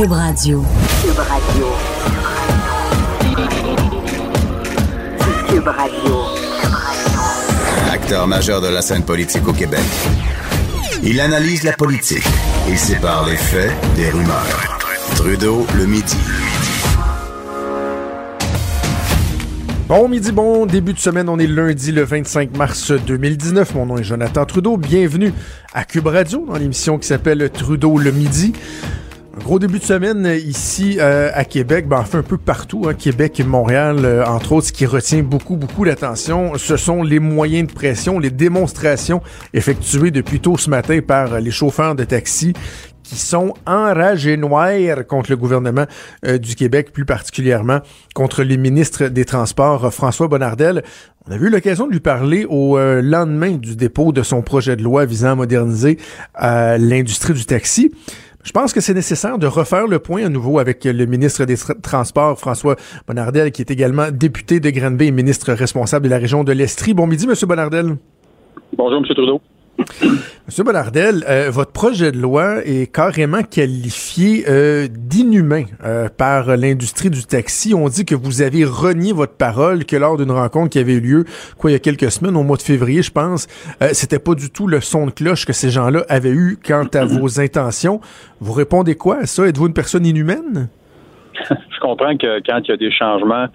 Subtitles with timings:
[0.00, 0.64] Cube Radio.
[1.02, 1.66] Cube Radio.
[5.46, 6.16] Cube Radio.
[7.92, 9.84] Acteur majeur de la scène politique au Québec.
[11.02, 12.24] Il analyse la politique
[12.70, 14.78] et sépare les faits des rumeurs.
[15.16, 16.16] Trudeau le midi.
[19.86, 21.28] Bon midi, bon début de semaine.
[21.28, 23.74] On est lundi le 25 mars 2019.
[23.74, 24.78] Mon nom est Jonathan Trudeau.
[24.78, 25.34] Bienvenue
[25.74, 28.54] à Cube Radio dans l'émission qui s'appelle Trudeau le midi.
[29.38, 33.38] Gros début de semaine ici euh, à Québec, ben, enfin un peu partout, hein, Québec
[33.38, 37.68] et Montréal, euh, entre autres, ce qui retient beaucoup, beaucoup l'attention, ce sont les moyens
[37.68, 39.22] de pression, les démonstrations
[39.54, 42.54] effectuées depuis tôt ce matin par les chauffeurs de taxi
[43.04, 45.86] qui sont enragés noirs contre le gouvernement
[46.26, 47.80] euh, du Québec, plus particulièrement
[48.14, 50.82] contre les ministres des Transports, François Bonnardel.
[51.28, 54.82] On a eu l'occasion de lui parler au lendemain du dépôt de son projet de
[54.82, 55.98] loi visant à moderniser
[56.40, 57.92] l'industrie du taxi.
[58.42, 61.56] Je pense que c'est nécessaire de refaire le point à nouveau avec le ministre des
[61.82, 66.42] Transports, François Bonnardel, qui est également député de Granby et ministre responsable de la région
[66.42, 66.94] de l'Estrie.
[66.94, 67.96] Bon midi, Monsieur Bonnardel.
[68.76, 69.42] Bonjour, Monsieur Trudeau.
[70.46, 77.10] Monsieur Bonnardel, euh, votre projet de loi est carrément qualifié euh, d'inhumain euh, par l'industrie
[77.10, 77.72] du taxi.
[77.72, 81.00] On dit que vous avez renié votre parole, que lors d'une rencontre qui avait eu
[81.00, 81.24] lieu,
[81.56, 83.46] quoi, il y a quelques semaines, au mois de février, je pense,
[83.92, 87.04] c'était pas du tout le son de cloche que ces gens-là avaient eu quant à
[87.04, 88.00] vos intentions.
[88.40, 89.46] Vous répondez quoi à ça?
[89.46, 90.68] Êtes-vous une personne inhumaine?
[91.50, 93.46] je comprends que quand il y a des changements,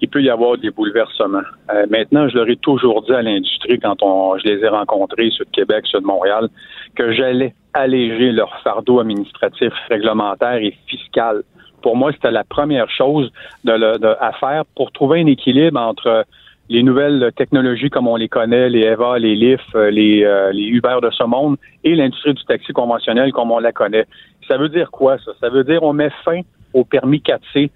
[0.00, 1.42] il peut y avoir des bouleversements.
[1.72, 5.30] Euh, maintenant, je leur ai toujours dit à l'industrie quand on, je les ai rencontrés,
[5.36, 6.48] ceux de Québec, ceux de Montréal,
[6.94, 11.42] que j'allais alléger leur fardeau administratif, réglementaire et fiscal.
[11.82, 13.30] Pour moi, c'était la première chose
[13.64, 16.24] de, de, à faire pour trouver un équilibre entre
[16.68, 20.64] les nouvelles technologies comme on les connaît, les EVA, les LIF, euh, les, euh, les
[20.64, 24.06] Uber de ce monde, et l'industrie du taxi conventionnel comme on la connaît.
[24.48, 25.32] Ça veut dire quoi, ça?
[25.40, 26.40] Ça veut dire on met fin
[26.72, 27.70] au permis 4C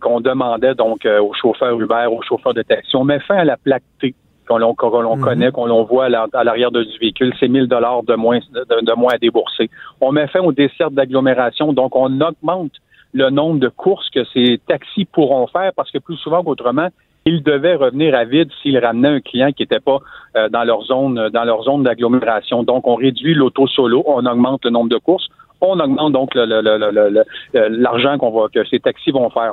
[0.00, 2.96] qu'on demandait donc euh, aux chauffeurs Uber, aux chauffeurs de taxi.
[2.96, 4.14] On met fin à la plaque T
[4.48, 5.22] qu'on l'on mhm.
[5.22, 9.12] connaît, qu'on l'on voit à l'arrière du véhicule, c'est 1000 dollars de moins de, moins
[9.14, 9.68] à débourser.
[10.00, 12.72] On met fin aux dessertes d'agglomération, donc on augmente
[13.12, 16.88] le nombre de courses que ces taxis pourront faire parce que plus souvent qu'autrement,
[17.26, 19.98] ils devaient revenir à vide s'ils ramenaient un client qui n'était pas
[20.36, 22.62] euh, dans leur zone dans leur zone d'agglomération.
[22.62, 25.28] Donc on réduit l'auto solo, on augmente le nombre de courses,
[25.60, 29.52] on augmente donc l'argent qu'on va que ces taxis vont faire.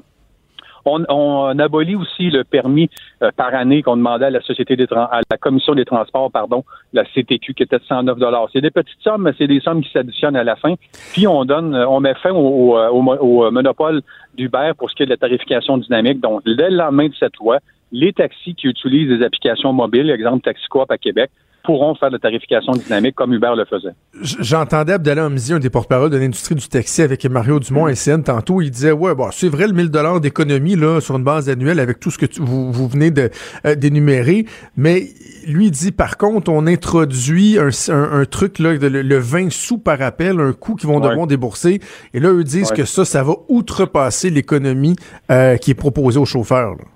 [0.85, 2.89] On, abolit aussi le permis
[3.21, 6.63] euh, par année qu'on demandait à la société des à la commission des transports, pardon,
[6.93, 8.47] la CTQ, qui était de 109 dollars.
[8.53, 10.75] C'est des petites sommes, mais c'est des sommes qui s'additionnent à la fin.
[11.13, 14.01] Puis on donne, euh, on met fin au, au, au monopole
[14.35, 16.19] d'Uber pour ce qui est de la tarification dynamique.
[16.19, 17.59] Donc, dès le lendemain de cette loi,
[17.91, 21.31] les taxis qui utilisent des applications mobiles, exemple TaxiCoop à Québec,
[21.65, 23.93] pourront faire de la tarification dynamique comme Uber le faisait.
[24.21, 27.95] J'entendais Abdallah Amzi, un des porte-parole de l'industrie du taxi avec Mario Dumont mm.
[27.95, 31.23] SN tantôt, il disait ouais bon c'est vrai le 1000 dollars d'économie là sur une
[31.23, 33.29] base annuelle avec tout ce que vous, vous, venez de
[33.65, 34.45] euh, d'énumérer,
[34.77, 35.07] mais
[35.47, 40.01] lui dit par contre on introduit un, un, truc là le, le, 20 sous par
[40.01, 41.79] appel, un coût qu'ils vont devoir débourser
[42.13, 44.95] et là eux disent que ça ça va outrepasser l'économie
[45.31, 46.71] euh, qui est proposée aux chauffeurs.
[46.71, 46.94] Là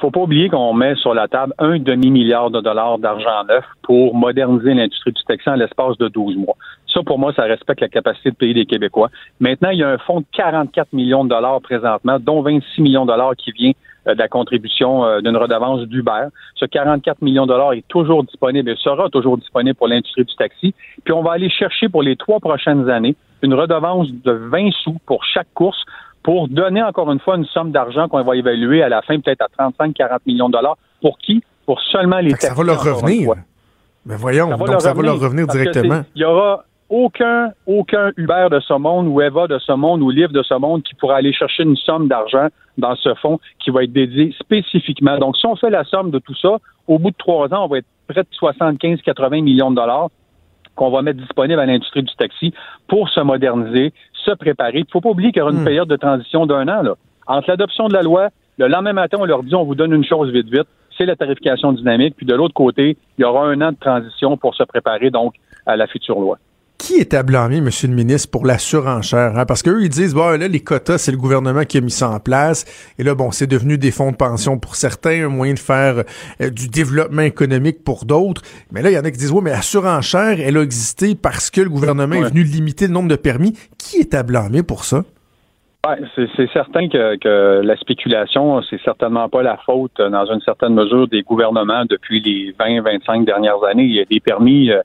[0.00, 4.14] faut pas oublier qu'on met sur la table un demi-milliard de dollars d'argent neuf pour
[4.14, 6.56] moderniser l'industrie du taxi en l'espace de 12 mois.
[6.92, 9.10] Ça, pour moi, ça respecte la capacité de payer des Québécois.
[9.40, 13.04] Maintenant, il y a un fonds de 44 millions de dollars présentement, dont 26 millions
[13.04, 13.72] de dollars qui vient
[14.06, 16.28] euh, de la contribution euh, d'une redevance d'Uber.
[16.56, 20.34] Ce 44 millions de dollars est toujours disponible et sera toujours disponible pour l'industrie du
[20.36, 20.74] taxi.
[21.04, 24.98] Puis on va aller chercher pour les trois prochaines années une redevance de 20 sous
[25.06, 25.84] pour chaque course
[26.24, 29.46] pour donner encore une fois une somme d'argent qu'on va évaluer à la fin peut-être
[29.58, 30.76] à 35-40 millions de dollars.
[31.00, 31.44] Pour qui?
[31.66, 32.48] Pour seulement les taxis.
[32.48, 33.34] Ça va leur revenir.
[34.06, 36.00] Mais voyons, donc ça va leur revenir directement.
[36.16, 40.10] Il y aura aucun, aucun Uber de ce monde ou Eva de ce monde ou
[40.10, 42.48] Livre de ce monde qui pourra aller chercher une somme d'argent
[42.78, 45.18] dans ce fonds qui va être dédié spécifiquement.
[45.18, 47.68] Donc, si on fait la somme de tout ça, au bout de trois ans, on
[47.68, 50.08] va être près de 75-80 millions de dollars
[50.74, 52.52] qu'on va mettre disponible à l'industrie du taxi
[52.88, 54.78] pour se moderniser, se préparer.
[54.78, 55.64] Il ne faut pas oublier qu'il y aura une hmm.
[55.64, 56.82] période de transition d'un an.
[56.82, 56.94] Là.
[57.26, 58.28] Entre l'adoption de la loi,
[58.58, 61.16] le lendemain matin, on leur dit on vous donne une chose vite, vite, c'est la
[61.16, 62.14] tarification dynamique.
[62.16, 65.34] Puis de l'autre côté, il y aura un an de transition pour se préparer donc
[65.66, 66.38] à la future loi
[66.84, 69.38] qui est à blâmer, Monsieur le ministre, pour la surenchère?
[69.38, 69.46] Hein?
[69.46, 72.10] Parce qu'eux, ils disent, bon, là, les quotas, c'est le gouvernement qui a mis ça
[72.10, 72.66] en place.
[72.98, 76.04] Et là, bon, c'est devenu des fonds de pension pour certains, un moyen de faire
[76.42, 78.42] euh, du développement économique pour d'autres.
[78.70, 81.14] Mais là, il y en a qui disent, oui, mais la surenchère, elle a existé
[81.14, 83.54] parce que le gouvernement est venu limiter le nombre de permis.
[83.78, 85.04] Qui est à blâmer pour ça?
[85.86, 85.96] Ouais,
[86.36, 91.08] c'est certain que, que, la spéculation, c'est certainement pas la faute, dans une certaine mesure,
[91.08, 93.84] des gouvernements depuis les 20-25 dernières années.
[93.84, 94.80] Il y a des permis euh,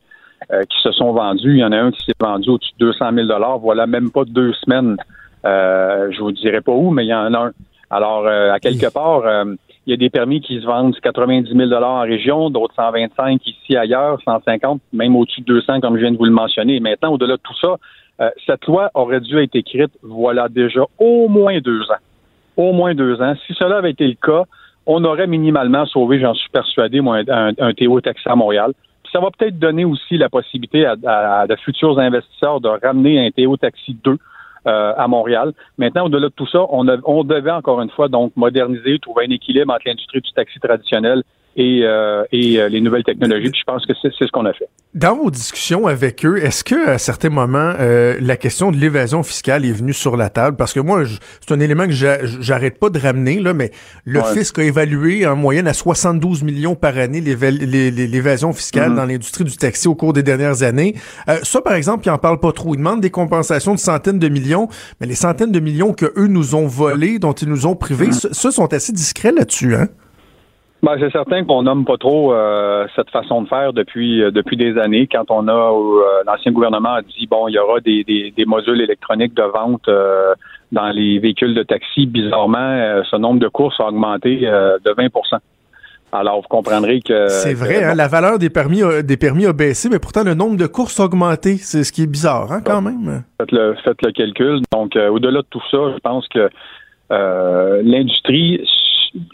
[0.51, 1.53] euh, qui se sont vendus.
[1.53, 4.25] Il y en a un qui s'est vendu au-dessus de 200 000 Voilà même pas
[4.25, 4.97] deux semaines
[5.45, 7.51] Euh, je vous dirai pas où, mais il y en a un.
[7.89, 9.55] Alors, euh, à quelque part, euh,
[9.85, 13.75] il y a des permis qui se vendent 90 000 en région, d'autres 125 ici,
[13.75, 16.75] ailleurs, 150, même au-dessus de 200, comme je viens de vous le mentionner.
[16.75, 17.77] Et maintenant, au-delà de tout ça,
[18.21, 22.03] euh, cette loi aurait dû être écrite, voilà, déjà au moins deux ans.
[22.57, 23.33] Au moins deux ans.
[23.47, 24.43] Si cela avait été le cas,
[24.85, 28.73] on aurait minimalement sauvé, j'en suis persuadé, moi, un, un Théo Taxi à Montréal.
[29.11, 33.25] Ça va peut-être donner aussi la possibilité à, à, à, de futurs investisseurs de ramener
[33.25, 34.17] un Théo Taxi 2
[34.67, 35.53] euh, à Montréal.
[35.77, 39.25] Maintenant, au-delà de tout ça, on, a, on devait encore une fois donc moderniser, trouver
[39.25, 41.23] un équilibre entre l'industrie du taxi traditionnel
[41.59, 43.49] et, euh, et euh, les nouvelles technologies.
[43.49, 44.69] Puis je pense que c'est ce qu'on a fait.
[44.95, 49.23] Dans vos discussions avec eux, est-ce que à certains moments euh, la question de l'évasion
[49.23, 50.55] fiscale est venue sur la table?
[50.55, 53.71] Parce que moi, c'est un élément que j'arrête pas de ramener là, mais
[54.05, 54.33] le ouais.
[54.33, 58.95] fisc a évalué en moyenne à 72 millions par année l'évasion fiscale mm -hmm.
[58.95, 60.95] dans l'industrie du taxi au cours des dernières années.
[61.27, 62.73] Euh, ça, par exemple, ils en parlent pas trop.
[62.73, 64.69] Ils demandent des compensations de centaines de millions,
[65.01, 68.07] mais les centaines de millions que eux nous ont volés, dont ils nous ont privés,
[68.07, 68.33] mm -hmm.
[68.33, 69.89] ceux sont assez discrets là-dessus, hein?
[70.81, 74.55] Ben, c'est certain qu'on nomme pas trop euh, cette façon de faire depuis euh, depuis
[74.55, 75.07] des années.
[75.11, 78.45] Quand on a euh, l'ancien gouvernement a dit bon, il y aura des, des, des
[78.45, 80.33] modules électroniques de vente euh,
[80.71, 82.05] dans les véhicules de taxi.
[82.05, 85.39] Bizarrement, ce nombre de courses a augmenté de 20%
[86.11, 87.27] alors, vous comprendrez que...
[87.27, 90.33] C'est vrai, hein, la valeur des permis, a, des permis a baissé, mais pourtant, le
[90.33, 91.57] nombre de courses a augmenté.
[91.57, 93.21] C'est ce qui est bizarre, hein, quand même.
[93.39, 94.61] Faites le, faites le calcul.
[94.71, 96.49] Donc, au-delà de tout ça, je pense que
[97.11, 98.59] l'industrie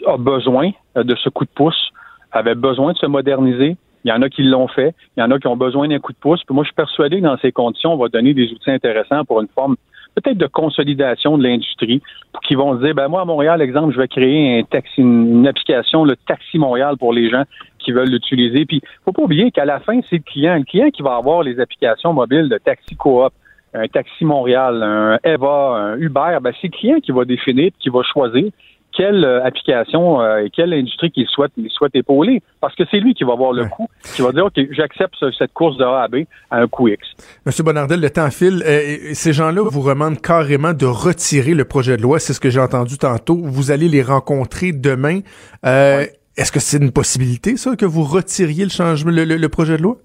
[0.06, 1.90] a besoin de ce coup de pouce,
[2.32, 3.76] avait besoin de se moderniser.
[4.04, 4.94] Il y en a qui l'ont fait.
[5.16, 6.42] Il y en a qui ont besoin d'un coup de pouce.
[6.44, 9.24] Puis moi, je suis persuadé que dans ces conditions, on va donner des outils intéressants
[9.24, 9.76] pour une forme
[10.16, 12.02] peut-être de consolidation de l'industrie,
[12.46, 14.64] qui vont se dire, ben moi, à Montréal, exemple, je vais créer
[14.96, 17.44] une application, le Taxi Montréal pour les gens
[17.78, 18.64] qui veulent l'utiliser.
[18.64, 21.42] Puis, faut pas oublier qu'à la fin, c'est le client, le client qui va avoir
[21.42, 23.32] les applications mobiles de Taxi Coop,
[23.74, 27.90] un Taxi Montréal, un Eva, un Uber, ben c'est le client qui va définir, qui
[27.90, 28.50] va choisir
[28.96, 32.42] quelle euh, application euh, et quelle industrie qu'il souhaite, il souhaite épauler.
[32.60, 33.68] Parce que c'est lui qui va avoir le ouais.
[33.68, 36.88] coût, qui va dire, OK, j'accepte cette course de A à B à un coût
[36.88, 37.06] X.
[37.44, 38.62] Monsieur Bonardel, le temps file.
[38.66, 42.18] Euh, ces gens-là vous remandent carrément de retirer le projet de loi.
[42.18, 43.36] C'est ce que j'ai entendu tantôt.
[43.36, 45.20] Vous allez les rencontrer demain.
[45.64, 46.12] Euh, ouais.
[46.36, 49.76] Est-ce que c'est une possibilité, ça, que vous retiriez le changement, le, le, le projet
[49.76, 49.96] de loi?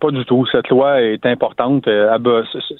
[0.00, 0.46] Pas du tout.
[0.52, 1.88] Cette loi est importante.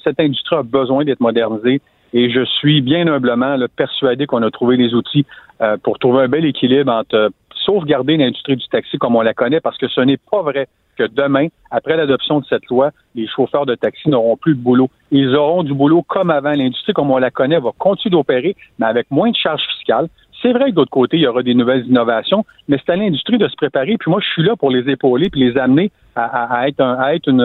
[0.03, 1.81] Cette industrie a besoin d'être modernisée.
[2.13, 5.25] Et je suis bien humblement là, persuadé qu'on a trouvé les outils
[5.61, 7.31] euh, pour trouver un bel équilibre entre
[7.65, 10.67] sauvegarder l'industrie du taxi comme on la connaît, parce que ce n'est pas vrai
[10.97, 14.89] que demain, après l'adoption de cette loi, les chauffeurs de taxi n'auront plus de boulot.
[15.11, 16.51] Ils auront du boulot comme avant.
[16.51, 20.07] L'industrie, comme on la connaît, va continuer d'opérer, mais avec moins de charges fiscales.
[20.41, 23.37] C'est vrai que d'autre côté, il y aura des nouvelles innovations, mais c'est à l'industrie
[23.37, 23.97] de se préparer.
[23.97, 27.13] Puis moi, je suis là pour les épauler puis les amener à, être, un, à
[27.13, 27.41] être une,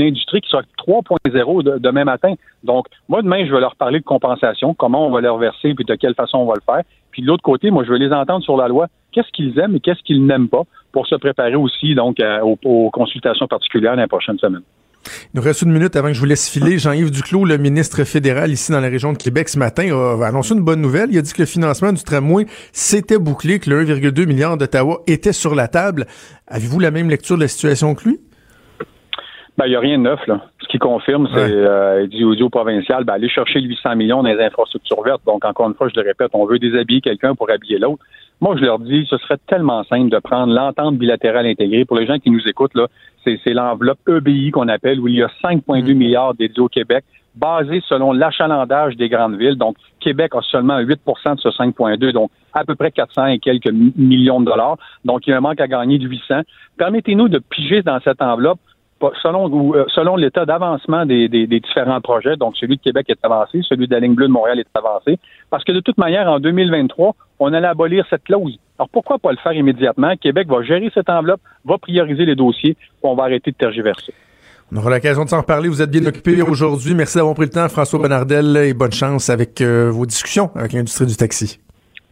[0.00, 2.34] industrie qui sera 3.0 de, demain matin.
[2.64, 5.84] Donc, moi, demain, je vais leur parler de compensation, comment on va leur verser, puis
[5.84, 6.82] de quelle façon on va le faire.
[7.10, 9.76] Puis de l'autre côté, moi, je vais les entendre sur la loi, qu'est-ce qu'ils aiment
[9.76, 10.62] et qu'est-ce qu'ils n'aiment pas
[10.92, 14.62] pour se préparer aussi donc à, aux, consultations particulières la prochaine semaine.
[15.32, 16.78] Il nous reste une minute avant que je vous laisse filer.
[16.78, 20.54] Jean-Yves Duclos, le ministre fédéral ici dans la région de Québec ce matin, a annoncé
[20.54, 21.08] une bonne nouvelle.
[21.10, 25.00] Il a dit que le financement du tramway s'était bouclé, que le 1,2 milliard d'Ottawa
[25.06, 26.06] était sur la table.
[26.48, 28.20] Avez-vous la même lecture de la situation que lui?
[29.58, 30.44] Ben, il n'y a rien de neuf, là.
[30.60, 31.50] Ce qui confirme, c'est, ouais.
[31.50, 35.22] euh, du audio provincial, ben, aller chercher 800 millions dans les infrastructures vertes.
[35.24, 38.04] Donc, encore une fois, je le répète, on veut déshabiller quelqu'un pour habiller l'autre.
[38.40, 41.84] Moi, je leur dis, ce serait tellement simple de prendre l'entente bilatérale intégrée.
[41.84, 42.86] Pour les gens qui nous écoutent, là,
[43.24, 45.94] c'est, c'est l'enveloppe EBI qu'on appelle, où il y a 5,2 mmh.
[45.94, 49.56] milliards dédiés au Québec, basé selon l'achalandage des grandes villes.
[49.56, 53.70] Donc, Québec a seulement 8% de ce 5,2, donc à peu près 400 et quelques
[53.70, 54.76] millions de dollars.
[55.04, 56.42] Donc, il y a un manque à gagner de 800.
[56.76, 58.60] Permettez-nous de piger dans cette enveloppe
[59.22, 63.18] selon, euh, selon l'état d'avancement des, des, des, différents projets, donc celui de Québec est
[63.22, 65.18] avancé, celui de la ligne bleue de Montréal est avancé,
[65.50, 68.58] parce que de toute manière, en 2023, on allait abolir cette clause.
[68.78, 70.14] Alors pourquoi pas le faire immédiatement?
[70.16, 74.12] Québec va gérer cette enveloppe, va prioriser les dossiers, puis on va arrêter de tergiverser.
[74.72, 75.68] On aura l'occasion de s'en reparler.
[75.68, 76.94] Vous êtes bien occupé aujourd'hui.
[76.94, 80.72] Merci d'avoir pris le temps, François Bonnardel, et bonne chance avec euh, vos discussions avec
[80.72, 81.60] l'industrie du taxi.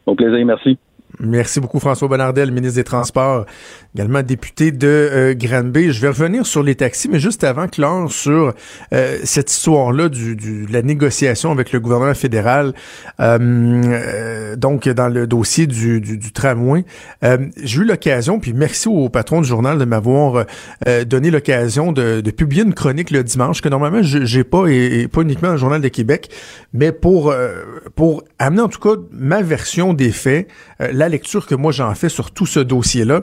[0.06, 0.78] Au plaisir, merci.
[1.20, 3.46] Merci beaucoup François Bonnardel, ministre des Transports,
[3.94, 5.92] également député de euh, Granby.
[5.92, 8.52] Je vais revenir sur les taxis, mais juste avant, Claire, sur
[8.92, 12.74] euh, cette histoire-là du, du, de la négociation avec le gouvernement fédéral,
[13.20, 16.84] euh, euh donc dans le dossier du, du, du tramway.
[17.22, 20.46] Euh, j'ai eu l'occasion, puis merci au patron du journal de m'avoir
[20.86, 25.08] euh, donné l'occasion de, de, publier une chronique le dimanche, que normalement j'ai pas, et,
[25.08, 26.30] pas uniquement le Journal de Québec,
[26.72, 27.34] mais pour,
[27.94, 30.48] pour amener en tout cas ma version des faits,
[31.04, 33.20] la lecture que moi j'en fais sur tout ce dossier-là,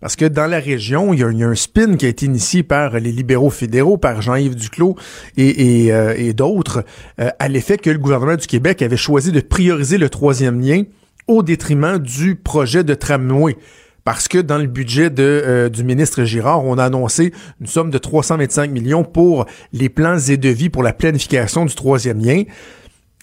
[0.00, 2.98] parce que dans la région, il y, a, un spin qui a été initié par
[2.98, 4.96] les libéraux fédéraux, par Jean-Yves Duclos
[5.36, 6.84] et, euh, d'autres,
[7.20, 10.84] euh, à l'effet que le gouvernement du Québec avait choisi de prioriser le troisième lien
[11.26, 13.56] au détriment du projet de tramway.
[14.04, 17.98] Parce que dans le budget euh, du ministre Girard, on a annoncé une somme de
[17.98, 19.44] 325 millions pour
[19.74, 22.44] les plans et devis pour la planification du troisième lien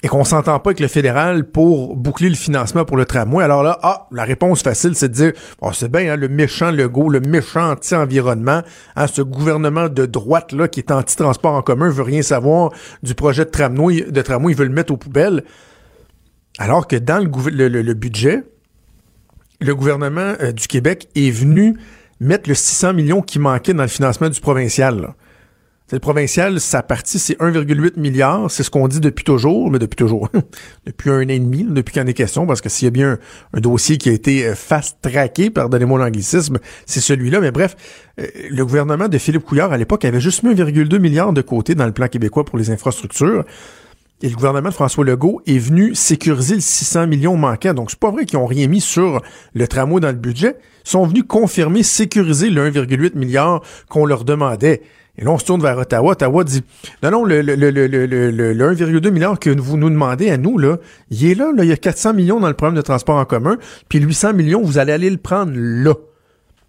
[0.05, 3.43] et qu'on s'entend pas avec le fédéral pour boucler le financement pour le tramway.
[3.43, 5.31] Alors là, ah, la réponse facile, c'est de dire,
[5.61, 8.61] oh, c'est bien, hein, le méchant Legault, le méchant anti-environnement,
[8.95, 12.71] hein, ce gouvernement de droite là qui est anti-transport en commun veut rien savoir
[13.01, 15.43] du projet de tramway, il veut le mettre aux poubelles.
[16.59, 18.43] Alors que dans le, le budget,
[19.59, 21.79] le gouvernement euh, du Québec est venu
[22.19, 25.15] mettre le 600 millions qui manquait dans le financement du provincial.
[25.87, 28.49] C'est le provincial, sa partie, c'est 1,8 milliard.
[28.49, 30.29] C'est ce qu'on dit depuis toujours, mais depuis toujours,
[30.87, 32.91] depuis un an et demi, depuis qu'il en est question, parce que s'il y a
[32.91, 33.19] bien
[33.53, 37.39] un, dossier qui a été euh, fast-tracké, pardonnez-moi l'anglicisme, c'est celui-là.
[37.39, 37.75] Mais bref,
[38.19, 41.75] euh, le gouvernement de Philippe Couillard, à l'époque, avait juste mis 1,2 milliard de côté
[41.75, 43.45] dans le plan québécois pour les infrastructures.
[44.23, 47.75] Et le gouvernement de François Legault est venu sécuriser le 600 millions manquants.
[47.75, 49.21] Donc, c'est pas vrai qu'ils ont rien mis sur
[49.53, 50.55] le tramway dans le budget.
[50.85, 54.81] Ils sont venus confirmer, sécuriser le 1,8 milliard qu'on leur demandait.
[55.17, 56.11] Et là, on se tourne vers Ottawa.
[56.11, 56.63] Ottawa dit,
[57.03, 60.77] non, non, le, le, le, le 1,2 milliard que vous nous demandez à nous, là,
[61.09, 63.25] il est là, là, il y a 400 millions dans le programme de transport en
[63.25, 63.57] commun,
[63.87, 65.93] puis 800 millions, vous allez aller le prendre là,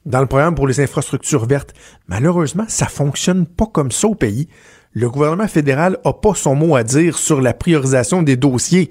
[0.04, 1.74] dans le programme pour les infrastructures vertes.
[2.08, 4.48] Malheureusement, ça fonctionne pas comme ça au pays
[4.96, 8.88] le gouvernement fédéral a pas son mot à dire sur la priorisation des dossiers.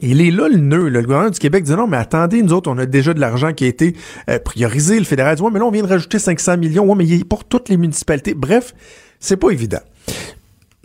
[0.00, 0.88] Il est là le nœud.
[0.88, 3.52] Le gouvernement du Québec dit non, mais attendez, nous autres, on a déjà de l'argent
[3.52, 3.96] qui a été
[4.28, 4.98] euh, priorisé.
[4.98, 6.84] Le fédéral dit ouais, mais là, on vient de rajouter 500 millions.
[6.84, 8.34] Ouais, mais il est pour toutes les municipalités.
[8.34, 8.74] Bref,
[9.18, 9.80] c'est pas évident.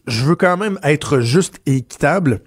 [0.08, 2.42] Je veux quand même être juste et équitable.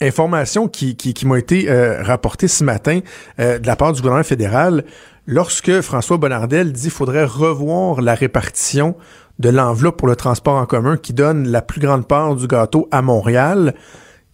[0.00, 3.00] Information qui, qui, m'a été euh, rapportée ce matin
[3.40, 4.84] euh, de la part du gouvernement fédéral
[5.26, 8.94] lorsque François Bonnardel dit qu'il faudrait revoir la répartition
[9.38, 12.88] de l'enveloppe pour le transport en commun qui donne la plus grande part du gâteau
[12.90, 13.74] à Montréal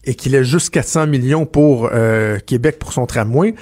[0.05, 3.55] et qu'il ait juste 400 millions pour euh, Québec pour son tramway,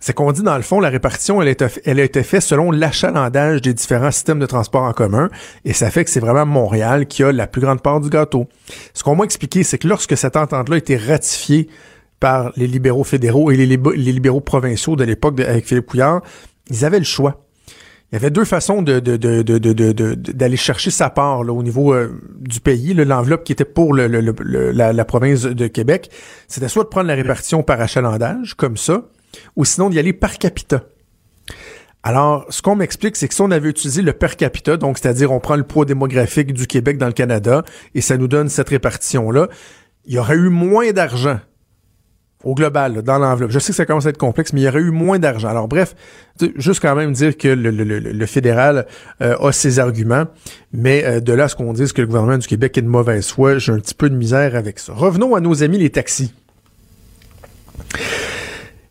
[0.00, 3.72] c'est qu'on dit dans le fond, la répartition, elle, a été faite selon l'achalandage des
[3.72, 5.28] différents systèmes de transport en commun,
[5.64, 8.48] et ça fait que c'est vraiment Montréal qui a la plus grande part du gâteau.
[8.94, 11.68] Ce qu'on m'a expliqué, c'est que lorsque cette entente-là a été ratifiée
[12.18, 16.22] par les libéraux fédéraux et les libéraux provinciaux de l'époque avec Philippe Couillard,
[16.68, 17.41] ils avaient le choix
[18.12, 22.92] il y avait deux façons de, d'aller chercher sa part au niveau euh, du pays,
[22.92, 26.10] l'enveloppe qui était pour le, la, province de Québec.
[26.46, 29.04] C'était soit de prendre la répartition par achalandage, comme ça,
[29.56, 30.82] ou sinon d'y aller par capita.
[32.02, 35.32] Alors, ce qu'on m'explique, c'est que si on avait utilisé le per capita, donc c'est-à-dire
[35.32, 37.64] on prend le poids démographique du Québec dans le Canada,
[37.94, 39.48] et ça nous donne cette répartition-là,
[40.04, 41.40] il y aurait eu moins d'argent
[42.44, 43.50] au global, dans l'enveloppe.
[43.50, 45.48] Je sais que ça commence à être complexe, mais il y aurait eu moins d'argent.
[45.48, 45.94] Alors bref,
[46.56, 48.86] juste quand même dire que le, fédéral
[49.20, 50.24] euh, a ses arguments,
[50.72, 52.88] mais euh, de là à ce qu'on dise que le gouvernement du Québec est de
[52.88, 54.92] mauvaise foi, j'ai un petit peu de misère avec ça.
[54.92, 56.32] Revenons à nos amis les taxis.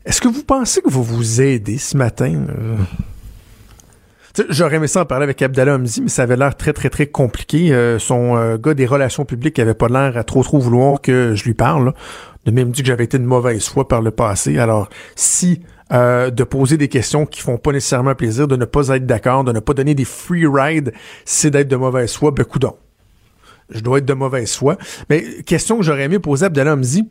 [0.06, 2.42] Est-ce que vous pensez que vous vous aidez ce matin?
[2.50, 2.78] Euh?
[4.50, 7.06] J'aurais aimé ça en parler avec Abdallah Hamzi, mais ça avait l'air très, très, très
[7.06, 7.98] compliqué.
[8.00, 11.54] son gars des relations publiques avait pas l'air à trop, trop vouloir que je lui
[11.54, 11.94] parle
[12.46, 14.58] de même dit que j'avais été de mauvaise foi par le passé.
[14.58, 18.88] Alors, si euh, de poser des questions qui font pas nécessairement plaisir, de ne pas
[18.90, 20.94] être d'accord, de ne pas donner des free rides,
[21.26, 22.76] c'est d'être de mauvaise foi, ben coudon.
[23.70, 24.78] Je dois être de mauvaise foi.
[25.10, 27.10] Mais question que j'aurais aimé poser à Abdallah Hamzi,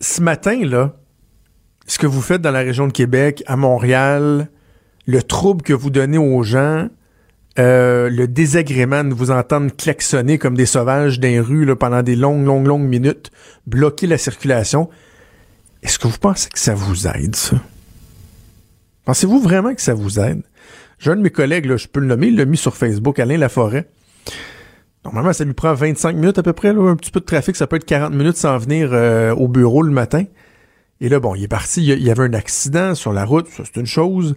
[0.00, 0.96] ce matin, là,
[1.86, 4.48] ce que vous faites dans la région de Québec, à Montréal,
[5.06, 6.88] le trouble que vous donnez aux gens,
[7.58, 12.16] euh, le désagrément de vous entendre klaxonner comme des sauvages dans les rues pendant des
[12.16, 13.30] longues, longues, longues minutes,
[13.66, 14.90] bloquer la circulation.
[15.82, 17.56] Est-ce que vous pensez que ça vous aide, ça?
[19.04, 20.42] Pensez-vous vraiment que ça vous aide?
[20.98, 23.36] J'ai un de mes collègues, je peux le nommer, il l'a mis sur Facebook, Alain
[23.36, 23.88] Laforêt.
[25.04, 27.66] Normalement, ça lui prend 25 minutes à peu près, un petit peu de trafic, ça
[27.66, 30.24] peut être 40 minutes sans venir euh, au bureau le matin.
[31.00, 33.62] Et là, bon, il est parti, il y avait un accident sur la route, ça
[33.64, 34.34] c'est une chose.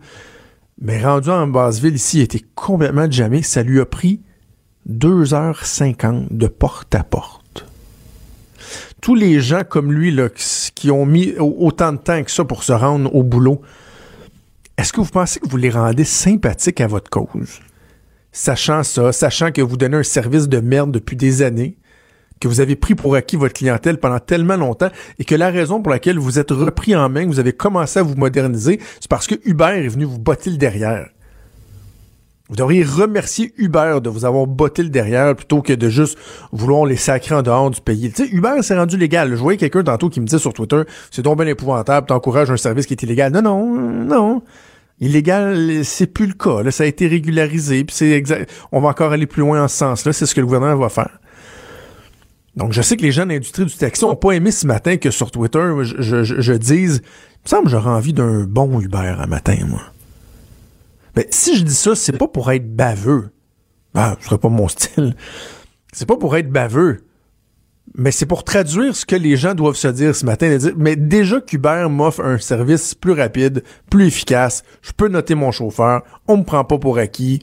[0.82, 3.42] Mais rendu en Basseville, ici, il était complètement jamais.
[3.42, 4.22] Ça lui a pris
[4.90, 7.66] 2h50 de porte à porte.
[9.02, 10.18] Tous les gens comme lui,
[10.76, 13.62] qui ont mis autant de temps que ça pour se rendre au boulot,
[14.78, 17.60] est-ce que vous pensez que vous les rendez sympathiques à votre cause?
[18.32, 21.78] Sachant ça, sachant que vous donnez un service de merde depuis des années,
[22.40, 25.82] que vous avez pris pour acquis votre clientèle pendant tellement longtemps et que la raison
[25.82, 29.10] pour laquelle vous êtes repris en main, que vous avez commencé à vous moderniser, c'est
[29.10, 31.10] parce que Uber est venu vous botter le derrière.
[32.50, 36.18] Vous devriez remercier Uber de vous avoir botté le derrière plutôt que de juste
[36.52, 38.12] vouloir les sacrer en dehors du pays.
[38.12, 39.30] Tu sais, Uber s'est rendu légal.
[39.30, 40.82] Je voyais quelqu'un tantôt qui me disait sur Twitter,
[41.12, 43.32] c'est donc bien épouvantable, t'encourages un service qui est illégal.
[43.32, 43.66] Non, non,
[44.04, 44.42] non.
[45.00, 46.64] Illégal, c'est plus le cas.
[46.64, 47.84] Là, ça a été régularisé.
[47.84, 48.52] Puis c'est exact.
[48.72, 50.12] On va encore aller plus loin en ce sens-là.
[50.12, 51.20] C'est ce que le gouvernement va faire.
[52.56, 54.98] Donc, je sais que les gens de l'industrie du taxi n'ont pas aimé ce matin
[54.98, 59.28] que sur Twitter, je, dise, il me semble que j'aurais envie d'un bon Uber un
[59.28, 59.82] matin, moi.
[61.16, 63.30] Ben, si je dis ça, c'est pas pour être baveux.
[63.96, 65.16] Ah, ce serait pas mon style.
[65.92, 67.02] C'est pas pour être baveux.
[67.96, 70.58] Mais c'est pour traduire ce que les gens doivent se dire ce matin.
[70.78, 76.04] mais déjà qu'Uber m'offre un service plus rapide, plus efficace, je peux noter mon chauffeur,
[76.28, 77.42] on me prend pas pour acquis.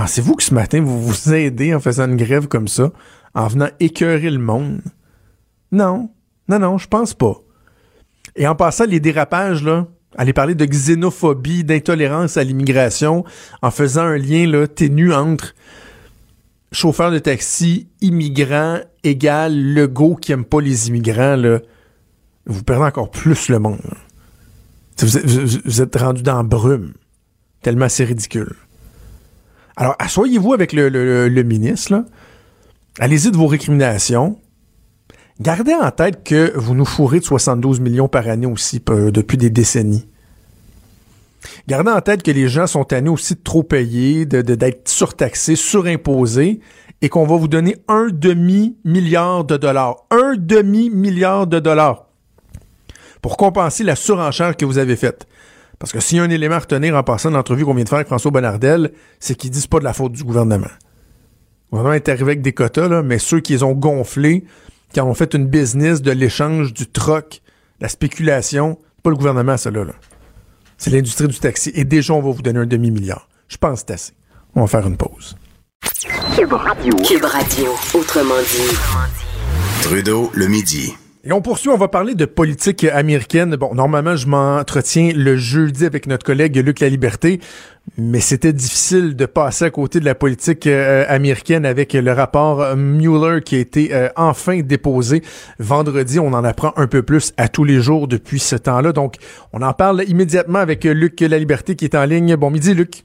[0.00, 2.90] Pensez-vous que ce matin, vous vous aidez en faisant une grève comme ça,
[3.34, 4.80] en venant écœurer le monde?
[5.72, 6.08] Non.
[6.48, 7.34] Non, non, je pense pas.
[8.34, 13.26] Et en passant, les dérapages, là, aller parler de xénophobie, d'intolérance à l'immigration,
[13.60, 15.54] en faisant un lien là, ténu entre
[16.72, 21.60] chauffeur de taxi, immigrant, égal le go qui aime pas les immigrants, là,
[22.46, 23.82] vous perdez encore plus le monde.
[24.96, 26.94] Vous êtes, rendu dans brume.
[27.60, 28.56] Tellement c'est ridicule.
[29.76, 32.04] Alors, asseyez-vous avec le, ministre.
[32.98, 34.38] Allez-y de vos récriminations.
[35.40, 39.50] Gardez en tête que vous nous fourrez de 72 millions par année aussi depuis des
[39.50, 40.06] décennies.
[41.66, 45.56] Gardez en tête que les gens sont tannés aussi de trop payer, de, d'être surtaxés,
[45.56, 46.60] surimposés,
[47.00, 50.04] et qu'on va vous donner un demi-milliard de dollars.
[50.10, 52.10] Un demi-milliard de dollars
[53.22, 55.26] pour compenser la surenchère que vous avez faite.
[55.80, 57.88] Parce que s'il y a un élément à retenir en passant l'entrevue qu'on vient de
[57.88, 60.68] faire avec François Bonnardel, c'est qu'ils disent pas de la faute du gouvernement.
[61.72, 64.44] Le gouvernement est arrivé avec des quotas, là, mais ceux qui les ont gonflés,
[64.92, 67.40] qui ont fait une business de l'échange, du troc,
[67.80, 69.86] la spéculation, c'est pas le gouvernement, ça là.
[70.76, 71.72] C'est l'industrie du taxi.
[71.74, 73.28] Et déjà, on va vous donner un demi-milliard.
[73.48, 74.12] Je pense que c'est assez.
[74.54, 75.36] On va faire une pause.
[76.36, 76.94] Cube Radio.
[76.96, 77.72] Cube Radio.
[77.94, 78.76] Autrement dit.
[79.82, 80.94] Trudeau, le midi.
[81.22, 83.54] Et on poursuit, on va parler de politique américaine.
[83.56, 87.40] Bon, normalement, je m'entretiens le jeudi avec notre collègue Luc La Liberté,
[87.98, 92.74] mais c'était difficile de passer à côté de la politique euh, américaine avec le rapport
[92.74, 95.20] Mueller qui a été euh, enfin déposé
[95.58, 96.18] vendredi.
[96.18, 98.92] On en apprend un peu plus à tous les jours depuis ce temps-là.
[98.92, 99.16] Donc,
[99.52, 102.34] on en parle immédiatement avec Luc La Liberté qui est en ligne.
[102.36, 103.04] Bon midi, Luc.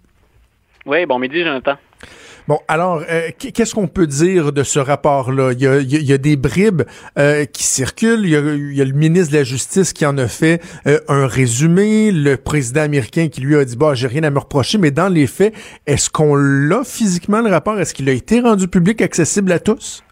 [0.85, 1.75] Oui, bon midi, Jonathan.
[2.47, 5.53] Bon, alors, euh, qu'est-ce qu'on peut dire de ce rapport-là?
[5.53, 6.83] Il, y a, des bribes
[7.17, 8.21] euh, qui circulent.
[8.23, 12.11] Il y, a, le ministre de la Justice qui en a fait euh, un résumé.
[12.11, 14.77] Le président américain qui lui a dit, bah, j'ai rien à me reprocher.
[14.77, 15.55] Mais dans les faits,
[15.87, 17.79] est-ce qu'on l'a physiquement, le rapport?
[17.79, 20.03] Est-ce qu'il a été rendu public, accessible à tous?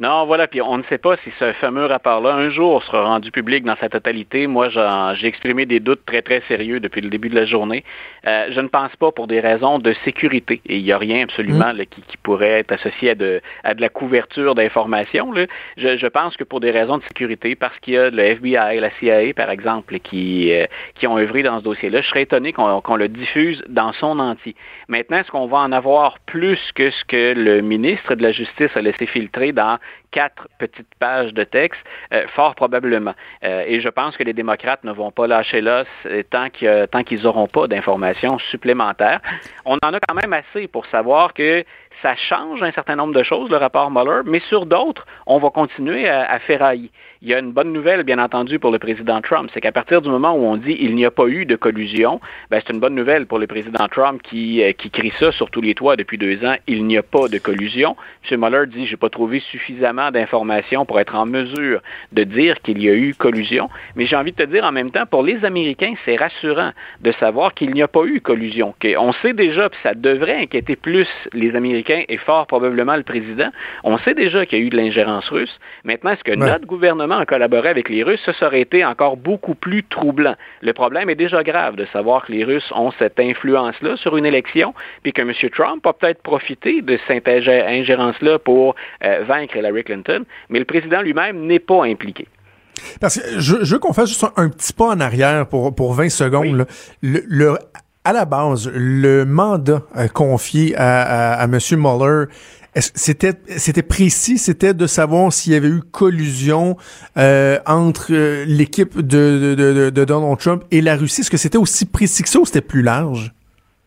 [0.00, 3.30] Non, voilà, puis on ne sait pas si ce fameux rapport-là, un jour, sera rendu
[3.30, 4.48] public dans sa totalité.
[4.48, 7.84] Moi, j'ai exprimé des doutes très, très sérieux depuis le début de la journée.
[8.26, 11.22] Euh, je ne pense pas pour des raisons de sécurité, et il n'y a rien
[11.22, 11.86] absolument mm.
[11.86, 15.32] qui, pourrait être associé à de, à de la couverture d'informations.
[15.76, 18.80] Je, je, pense que pour des raisons de sécurité, parce qu'il y a le FBI,
[18.80, 22.52] la CIA, par exemple, qui, euh, qui ont œuvré dans ce dossier-là, je serais étonné
[22.52, 24.56] qu'on le diffuse dans son entier.
[24.88, 28.70] Maintenant, est-ce qu'on va en avoir plus que ce que le ministre de la Justice
[28.74, 29.78] a laissé filtrer dans
[30.10, 31.80] quatre petites pages de texte,
[32.12, 33.14] euh, fort probablement.
[33.42, 36.86] Euh, et je pense que les démocrates ne vont pas lâcher l'os euh, tant qu'ils
[36.90, 39.20] tant qu'ils n'auront pas d'informations supplémentaires.
[39.64, 41.64] On en a quand même assez pour savoir que
[42.04, 45.48] ça change un certain nombre de choses, le rapport Mueller, mais sur d'autres, on va
[45.48, 46.90] continuer à, à ferrailler.
[47.22, 50.02] Il y a une bonne nouvelle, bien entendu, pour le président Trump, c'est qu'à partir
[50.02, 52.80] du moment où on dit il n'y a pas eu de collusion, ben, c'est une
[52.80, 55.96] bonne nouvelle pour le président Trump qui, euh, qui crie ça sur tous les toits
[55.96, 57.96] depuis deux ans, il n'y a pas de collusion.
[58.30, 58.40] M.
[58.40, 61.80] Mueller dit j'ai pas trouvé suffisamment d'informations pour être en mesure
[62.12, 64.90] de dire qu'il y a eu collusion, mais j'ai envie de te dire en même
[64.90, 68.74] temps, pour les Américains, c'est rassurant de savoir qu'il n'y a pas eu collusion.
[68.98, 73.50] On sait déjà, puis ça devrait inquiéter plus les Américains et fort probablement le président,
[73.82, 75.58] on sait déjà qu'il y a eu de l'ingérence russe.
[75.84, 79.54] Maintenant, est-ce que notre gouvernement en collaborer avec les Russes, ça, aurait été encore beaucoup
[79.54, 80.34] plus troublant.
[80.60, 84.26] Le problème est déjà grave de savoir que les Russes ont cette influence-là sur une
[84.26, 85.32] élection, puis que M.
[85.50, 91.02] Trump a peut-être profité de cette ingérence-là pour euh, vaincre Hillary Clinton, mais le président
[91.02, 92.26] lui-même n'est pas impliqué.
[93.00, 96.08] Parce que je, veux qu'on fasse juste un, petit pas en arrière pour, pour 20
[96.08, 96.66] secondes.
[97.02, 97.56] Le,
[98.04, 101.58] à la base, le mandat euh, confié à, à, à M.
[101.72, 102.26] Mueller
[102.80, 106.76] c'était précis, c'était de savoir s'il y avait eu collusion
[107.16, 111.20] euh, entre euh, l'équipe de, de, de, Donald Trump et la Russie.
[111.20, 113.32] Est-ce que c'était aussi précis que ça ou c'était plus large?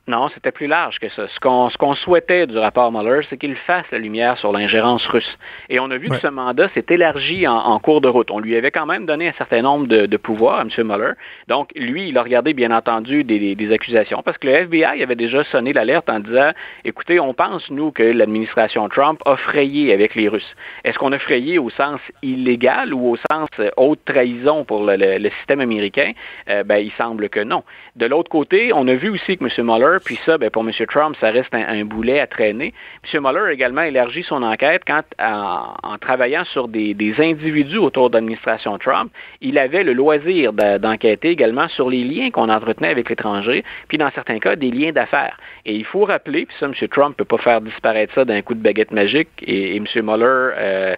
[0.10, 1.28] Non, c'était plus large que ça.
[1.28, 1.38] Ce
[1.78, 5.38] qu'on souhaitait du rapport Mueller, c'est qu'il fasse la lumière sur l'ingérence russe.
[5.68, 8.32] Et on a vu que ce mandat s'est élargi en, cours de route.
[8.32, 10.70] On lui avait quand même donné un certain nombre de, de pouvoirs à M.
[10.78, 11.12] Mueller.
[11.50, 15.16] Donc, lui, il a regardé, bien entendu, des, des, accusations parce que le FBI avait
[15.16, 16.52] déjà sonné l'alerte en disant,
[16.86, 20.56] écoutez, on pense, nous, que l'administration Trump a frayé avec les Russes.
[20.86, 25.30] Est-ce qu'on a frayé au sens illégal ou au sens haute trahison pour le, le,
[25.40, 26.14] système américain?
[26.50, 27.66] Euh, ben, il semble que non.
[27.98, 29.66] De l'autre côté, on a vu aussi que M.
[29.66, 30.72] Mueller puis ça, ben, pour M.
[30.90, 32.74] Trump, ça reste un, boulet à traîner.
[33.14, 33.22] M.
[33.22, 38.78] Mueller a également élargi son enquête quand, en, travaillant sur des, individus autour de l'administration
[38.78, 43.98] Trump, il avait le loisir d'enquêter également sur les liens qu'on entretenait avec l'étranger, puis
[43.98, 45.38] dans certains cas, des liens d'affaires.
[45.66, 46.74] Et il faut rappeler, puis ça, M.
[46.90, 49.86] Trump ne peut pas faire disparaître ça d'un coup de baguette magique, et, M.
[49.96, 50.96] Mueller, euh,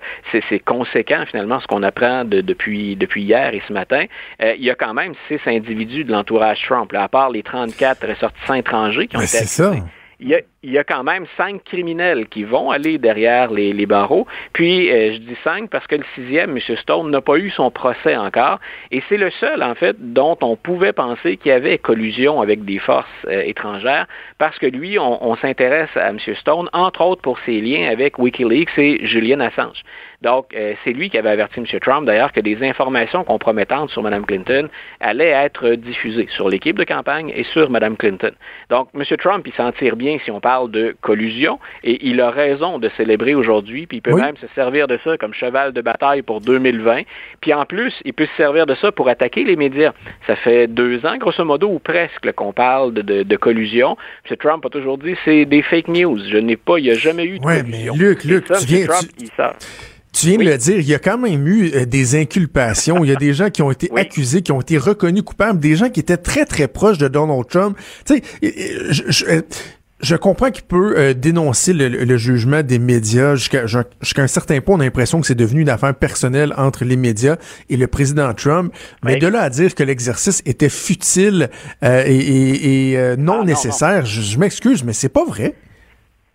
[0.50, 4.06] c'est conséquent finalement ce qu'on apprend depuis, depuis hier et ce matin.
[4.42, 8.08] Euh, il y a quand même six individus de l'entourage Trump, à part les 34
[8.08, 9.22] ressortissants étrangers qui ont
[10.22, 14.28] il y, a, quand même cinq criminels qui vont aller derrière les, barreaux.
[14.52, 16.76] Puis, euh, je dis cinq parce que le sixième, M.
[16.76, 18.60] Stone, n'a pas eu son procès encore.
[18.92, 22.66] Et c'est le seul, en fait, dont on pouvait penser qu'il y avait collusion avec
[22.66, 26.20] des forces euh, étrangères parce que lui, on, s'intéresse à M.
[26.42, 29.84] Stone, entre autres pour ses liens avec Wikileaks et Julian Assange.
[30.22, 31.66] Donc, euh, c'est lui qui avait averti M.
[31.80, 34.68] Trump, d'ailleurs, que des informations compromettantes sur Mme Clinton
[35.00, 38.32] allaient être diffusées sur l'équipe de campagne et sur Mme Clinton.
[38.70, 39.04] Donc, M.
[39.18, 42.90] Trump, il s'en tire bien si on parle de collusion, et il a raison de
[42.98, 46.42] célébrer aujourd'hui, puis il peut même se servir de ça comme cheval de bataille pour
[46.42, 47.04] 2020.
[47.40, 49.94] Puis en plus, il peut se servir de ça pour attaquer les médias.
[50.28, 53.96] Ça fait deux ans, grosso modo, ou presque, qu'on parle de, collusion.
[54.30, 54.36] M.
[54.38, 56.20] Trump a toujours dit c'est des fake news.
[56.30, 57.94] Je n'ai pas, il n'y a jamais eu de collusion.
[57.96, 58.88] Mais Luc, Luc, tu viens.
[59.18, 59.26] Tu
[60.24, 63.04] viens de le dire, il y a quand même eu euh, des inculpations.
[63.04, 65.76] Il y a des gens qui ont été accusés, qui ont été reconnus coupables, des
[65.76, 67.78] gens qui étaient très, très proches de Donald Trump.
[68.06, 69.42] Tu sais, je, euh,
[70.02, 73.66] je comprends qu'il peut euh, dénoncer le, jugement des médias jusqu'à
[74.18, 74.78] un certain point.
[74.78, 77.36] On a l'impression que c'est devenu une affaire personnelle entre les médias
[77.70, 78.74] et le président Trump.
[79.04, 81.50] Mais de là à dire que l'exercice était futile
[81.82, 85.56] et, non ah, nécessaire, je m'excuse, mais c'est pas vrai.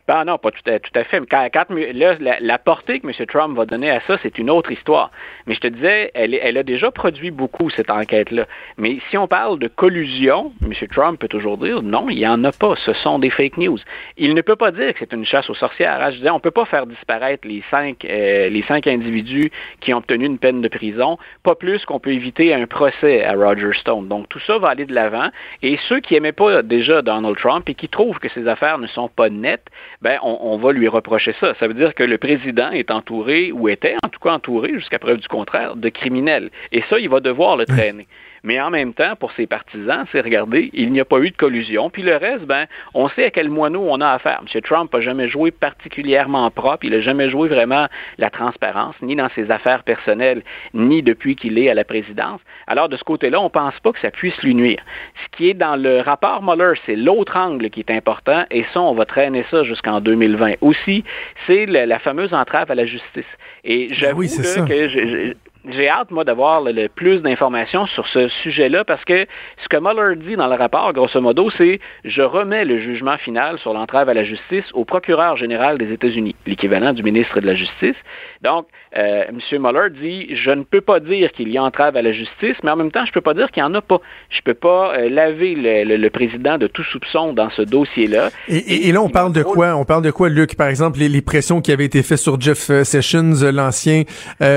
[0.07, 1.23] Ben non, pas tout à, fait.
[1.31, 3.27] Quand, là, la, portée que M.
[3.27, 5.11] Trump va donner à ça, c'est une autre histoire.
[5.47, 8.47] Mais je te disais, elle, elle a déjà produit beaucoup, cette enquête-là.
[8.77, 10.73] Mais si on parle de collusion, M.
[10.89, 12.75] Trump peut toujours dire non, il n'y en a pas.
[12.85, 13.79] Ce sont des fake news.
[14.19, 16.03] Il ne peut pas dire que c'est une chasse aux sorcières.
[16.03, 16.11] Hein.
[16.11, 19.95] Je disais, on ne peut pas faire disparaître les cinq, euh, les cinq individus qui
[19.95, 23.73] ont obtenu une peine de prison, pas plus qu'on peut éviter un procès à Roger
[23.73, 24.09] Stone.
[24.09, 25.31] Donc tout ça va aller de l'avant.
[25.63, 28.87] Et ceux qui n'aimaient pas déjà Donald Trump et qui trouvent que ces affaires ne
[28.87, 29.69] sont pas nettes,
[30.05, 31.55] ben, on, va lui reprocher ça.
[31.59, 34.99] Ça veut dire que le président est entouré, ou était en tout cas entouré, jusqu'à
[34.99, 36.51] preuve du contraire, de criminels.
[36.73, 38.07] Et ça, il va devoir le traîner.
[38.45, 41.37] Mais en même temps, pour ses partisans, c'est regarder, il n'y a pas eu de
[41.37, 41.89] collusion.
[41.89, 44.43] Puis le reste, ben, on sait à quel moineau on a affaire.
[44.43, 44.61] M.
[44.61, 46.85] Trump n'a jamais joué particulièrement propre.
[46.85, 50.43] Il n'a jamais joué vraiment la transparence, ni dans ses affaires personnelles,
[50.75, 52.41] ni depuis qu'il est à la présidence.
[52.67, 54.83] Alors, de ce côté-là, on ne pense pas que ça puisse lui nuire.
[55.25, 58.81] Ce qui est dans le rapport Mueller, c'est l'autre angle qui est important, et ça,
[58.83, 60.57] on va traîner ça jusqu'en 2020.
[60.61, 61.03] Aussi,
[61.47, 63.25] c'est la, fameuse entrave à la justice.
[63.65, 65.35] Et ben j'avoue que
[65.69, 69.27] j'ai hâte, moi, d'avoir le, plus d'informations sur ce sujet-là parce que
[69.63, 73.59] ce que Mueller dit dans le rapport, grosso modo, c'est je remets le jugement final
[73.59, 77.55] sur l'entrave à la justice au procureur général des États-Unis, l'équivalent du ministre de la
[77.55, 77.97] Justice.
[78.43, 78.67] Donc,
[78.99, 79.39] euh, M.
[79.61, 82.71] Mueller dit je ne peux pas dire qu'il y a entrave à la justice, mais
[82.71, 84.01] en même temps, je ne peux pas dire qu'il n'y en a pas.
[84.29, 88.31] Je ne peux pas euh, laver le, président de tout soupçon dans ce dossier-là.
[88.49, 89.75] Et, là, on parle de quoi?
[89.75, 90.57] On parle de quoi, Luc?
[90.57, 94.03] Par exemple, les, pressions qui avaient été faites sur Jeff euh, Sessions, l'ancien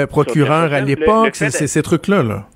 [0.10, 2.24] procureur à l'époque l'époque, c'est ces trucs-là.
[2.24, 2.48] Là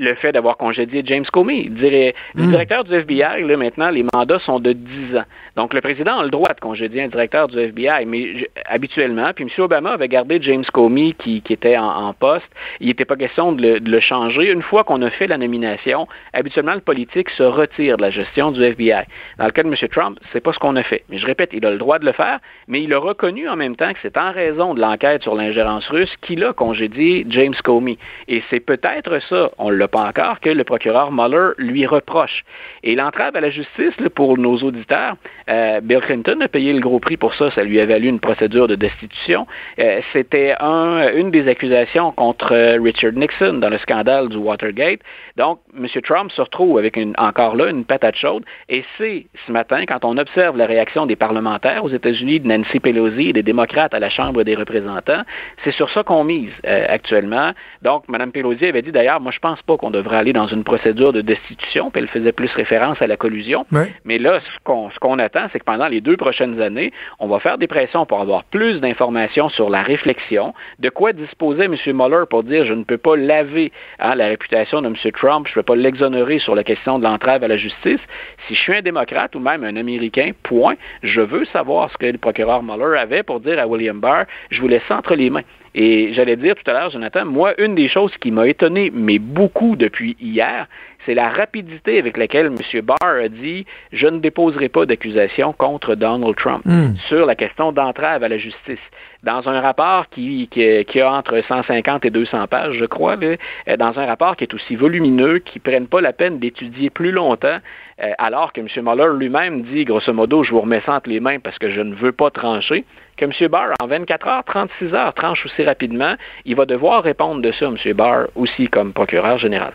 [0.00, 1.68] le fait d'avoir congédié James Comey.
[1.68, 2.50] Le hmm.
[2.50, 5.24] directeur du FBI, là, maintenant, les mandats sont de 10 ans.
[5.56, 9.44] Donc, le président a le droit de congédier un directeur du FBI, mais habituellement, puis
[9.44, 9.64] M.
[9.64, 12.46] Obama avait gardé James Comey qui, était en, poste.
[12.78, 14.52] Il n'était pas question de le, changer.
[14.52, 18.52] Une fois qu'on a fait la nomination, habituellement, le politique se retire de la gestion
[18.52, 19.02] du FBI.
[19.38, 19.74] Dans le cas de M.
[19.90, 21.02] Trump, c'est pas ce qu'on a fait.
[21.08, 23.56] Mais je répète, il a le droit de le faire, mais il a reconnu en
[23.56, 27.54] même temps que c'est en raison de l'enquête sur l'ingérence russe qu'il a congédié James
[27.64, 27.98] Comey.
[28.28, 32.44] Et c'est peut-être ça, on l'a pas encore, que le procureur Mueller lui reproche.
[32.82, 35.16] Et l'entrave à la justice, pour nos auditeurs,
[35.50, 37.50] euh, Bill Clinton a payé le gros prix pour ça.
[37.50, 39.46] Ça lui a valu une procédure de destitution.
[39.78, 45.00] Euh, c'était un, une des accusations contre Richard Nixon dans le scandale du Watergate.
[45.36, 45.86] Donc, M.
[46.02, 48.44] Trump se retrouve avec une, encore là une patate chaude.
[48.68, 52.80] Et c'est ce matin, quand on observe la réaction des parlementaires aux États-Unis, de Nancy
[52.80, 55.22] Pelosi et des démocrates à la Chambre des représentants,
[55.64, 57.52] c'est sur ça qu'on mise euh, actuellement.
[57.82, 60.64] Donc, Mme Pelosi avait dit d'ailleurs, moi je pense pas qu'on devrait aller dans une
[60.64, 63.66] procédure de destitution, puis elle faisait plus référence à la collusion.
[64.04, 67.28] Mais là, ce qu'on ce qu'on attend, c'est que pendant les deux prochaines années, on
[67.28, 71.76] va faire des pressions pour avoir plus d'informations sur la réflexion, de quoi disposait M.
[71.94, 74.94] Mueller pour dire je ne peux pas laver hein, la réputation de M.
[75.12, 78.00] Trump, je ne peux pas l'exonérer sur la question de l'entrave à la justice.
[78.46, 82.06] Si je suis un démocrate ou même un Américain, point, je veux savoir ce que
[82.06, 85.42] le procureur Mueller avait pour dire à William Barr, je vous laisse entre les mains.
[85.74, 89.18] Et j'allais dire tout à l'heure, Jonathan, moi, une des choses qui m'a étonné, mais
[89.18, 90.66] beaucoup depuis hier,
[91.06, 92.82] c'est la rapidité avec laquelle M.
[92.82, 96.96] Barr a dit je ne déposerai pas d'accusation contre Donald Trump hmm.
[97.08, 98.78] sur la question d'entrave à la justice.
[99.22, 103.36] Dans un rapport qui, qui, a entre 150 et 200 pages, je crois, euh,
[103.78, 107.10] dans un rapport qui est aussi volumineux, qui ne prenne pas la peine d'étudier plus
[107.10, 107.58] longtemps,
[108.02, 108.68] euh, alors que M.
[108.82, 111.80] Mueller lui-même dit, grosso modo, je vous remets ça entre les mains parce que je
[111.80, 112.84] ne veux pas trancher,
[113.18, 113.48] que M.
[113.50, 117.66] Barr, en 24 heures, 36 heures, tranche aussi rapidement, il va devoir répondre de ça,
[117.66, 117.76] M.
[117.94, 119.74] Barr, aussi comme procureur général.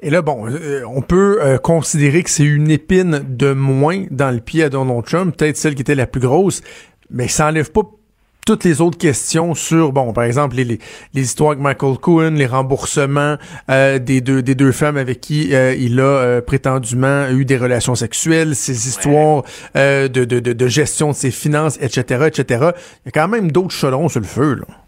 [0.00, 4.30] Et là, bon, euh, on peut euh, considérer que c'est une épine de moins dans
[4.30, 6.60] le pied à Donald Trump, peut-être celle qui était la plus grosse,
[7.08, 7.82] mais ça n'enlève pas
[8.46, 10.78] toutes les autres questions sur, bon, par exemple, les, les,
[11.20, 13.36] histoires avec Michael Cohen, les remboursements
[13.70, 18.56] euh, des, deux, des deux femmes avec qui il a prétendument eu des relations sexuelles,
[18.56, 19.42] ces histoires
[19.74, 22.70] de, de, de, de, gestion de ses finances, etc., etc.
[23.04, 24.85] Il y a quand même d'autres chelons sur le feu, là.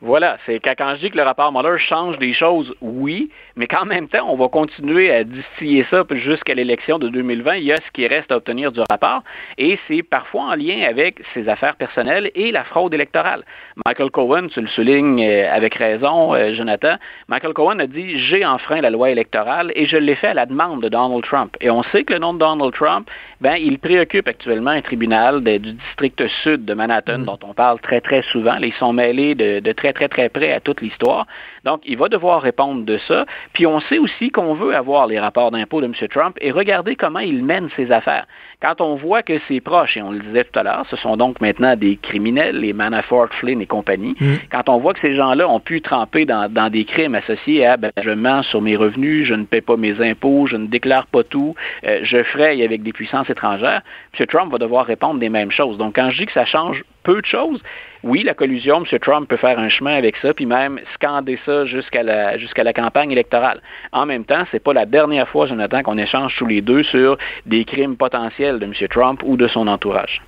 [0.00, 3.84] Voilà, c'est quand je dis que le rapport Mueller change des choses, oui, mais qu'en
[3.84, 7.56] même temps, on va continuer à distiller ça jusqu'à l'élection de 2020.
[7.56, 9.24] Il y a ce qui reste à obtenir du rapport,
[9.58, 13.42] et c'est parfois en lien avec ses affaires personnelles et la fraude électorale.
[13.84, 16.94] Michael Cohen, tu le soulignes euh, avec raison, euh, Jonathan,
[17.26, 20.46] Michael Cohen a dit j'ai enfreint la loi électorale et je l'ai fait à la
[20.46, 21.56] demande de Donald Trump.
[21.60, 25.42] Et on sait que le nom de Donald Trump, ben, il préoccupe actuellement un tribunal
[25.42, 27.24] du district sud de Manhattan, mm.
[27.24, 28.56] dont on parle très très souvent.
[28.62, 31.26] Ils sont mêlés de, de très très, très, près à toute l'histoire.
[31.64, 33.26] Donc, il va devoir répondre de ça.
[33.52, 35.94] Puis, on sait aussi qu'on veut avoir les rapports d'impôts de M.
[36.10, 38.26] Trump et regarder comment il mène ses affaires.
[38.60, 41.16] Quand on voit que ses proches, et on le disait tout à l'heure, ce sont
[41.16, 44.34] donc maintenant des criminels, les Manafort, Flynn et compagnie, mm.
[44.50, 47.92] quand on voit que ces gens-là ont pu tremper dans, des crimes associés à ben,
[48.02, 51.22] je mens sur mes revenus, je ne paie pas mes impôts, je ne déclare pas
[51.22, 53.82] tout, euh, je fraye avec des puissances étrangères,
[54.18, 54.26] M.
[54.26, 55.78] Trump va devoir répondre des mêmes choses.
[55.78, 57.62] Donc, quand je dis que ça change peu de choses,
[58.02, 58.98] oui, la collusion, M.
[59.00, 62.72] Trump peut faire un chemin avec ça, puis même scander ça jusqu'à la, jusqu'à la
[62.72, 63.60] campagne électorale.
[63.92, 67.18] En même temps, c'est pas la dernière fois, Jonathan, qu'on échange tous les deux sur
[67.46, 68.72] des crimes potentiels de M.
[68.90, 70.22] Trump ou de son entourage.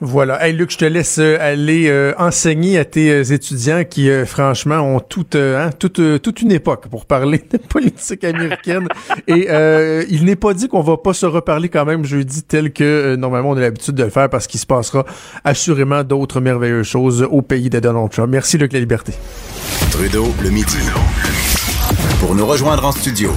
[0.00, 0.46] Voilà.
[0.46, 4.80] Hey Luc, je te laisse euh, aller euh, enseigner à tes euh, étudiants qui, franchement,
[4.80, 8.88] ont toute, hein, toute, toute une époque pour parler de politique américaine.
[9.26, 9.48] Et
[10.08, 13.50] il n'est pas dit qu'on va pas se reparler quand même jeudi tel que normalement
[13.50, 15.04] on a l'habitude de le faire parce qu'il se passera
[15.44, 18.28] assurément d'autres merveilleuses choses au pays de Donald Trump.
[18.30, 19.12] Merci Luc La Liberté.
[19.90, 20.78] Trudeau, le midi.
[22.20, 23.32] Pour nous rejoindre en studio.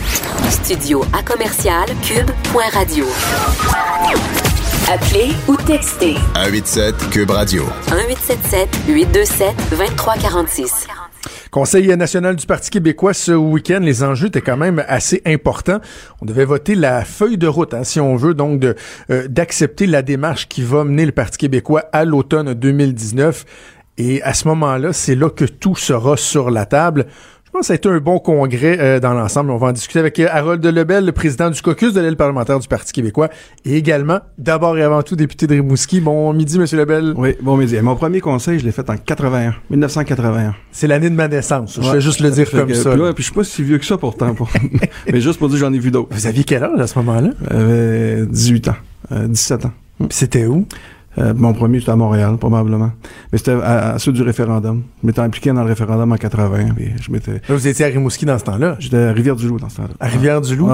[0.49, 3.05] Studio à commercial cube.radio.
[4.93, 6.15] Appelez ou textez.
[6.35, 7.63] 187 Cube Radio.
[7.91, 10.87] 1877 827 2346.
[11.49, 15.79] Conseil national du Parti québécois ce week-end, les enjeux étaient quand même assez importants.
[16.21, 18.75] On devait voter la feuille de route, hein, si on veut, donc de
[19.11, 23.45] euh, d'accepter la démarche qui va mener le Parti québécois à l'automne 2019.
[23.97, 27.05] Et à ce moment-là, c'est là que tout sera sur la table.
[27.51, 29.51] Je pense que ça a été un bon congrès euh, dans l'ensemble.
[29.51, 32.57] On va en discuter avec euh, Harold Lebel, le président du caucus de l'aile parlementaire
[32.59, 33.27] du Parti québécois,
[33.65, 35.99] et également, d'abord et avant tout, député de Rimouski.
[35.99, 37.13] Bon midi, Monsieur Lebel.
[37.17, 37.75] Oui, bon midi.
[37.81, 40.55] Mon premier conseil, je l'ai fait en 81, 1981.
[40.71, 41.77] C'est l'année de ma naissance.
[41.81, 42.91] Je vais juste le dire comme ça.
[42.91, 44.33] Puis, puis je suis pas si vieux que ça pourtant.
[44.33, 44.49] Pour...
[45.11, 46.07] Mais juste pour dire j'en ai vu d'autres.
[46.09, 47.31] Vous aviez quel âge à ce moment-là?
[47.51, 48.75] J'avais 18 ans,
[49.11, 49.73] 17 ans.
[50.09, 50.65] C'était où?
[51.17, 52.91] Euh, mon premier, c'était à Montréal, probablement.
[53.31, 54.83] Mais c'était à, ceux du référendum.
[55.01, 56.69] Je m'étais impliqué dans le référendum en 80.
[57.01, 57.41] je m'étais...
[57.49, 58.75] vous étiez à Rimouski dans ce temps-là?
[58.79, 59.93] J'étais à Rivière-du-Loup dans ce temps-là.
[59.99, 60.69] À Rivière-du-Loup?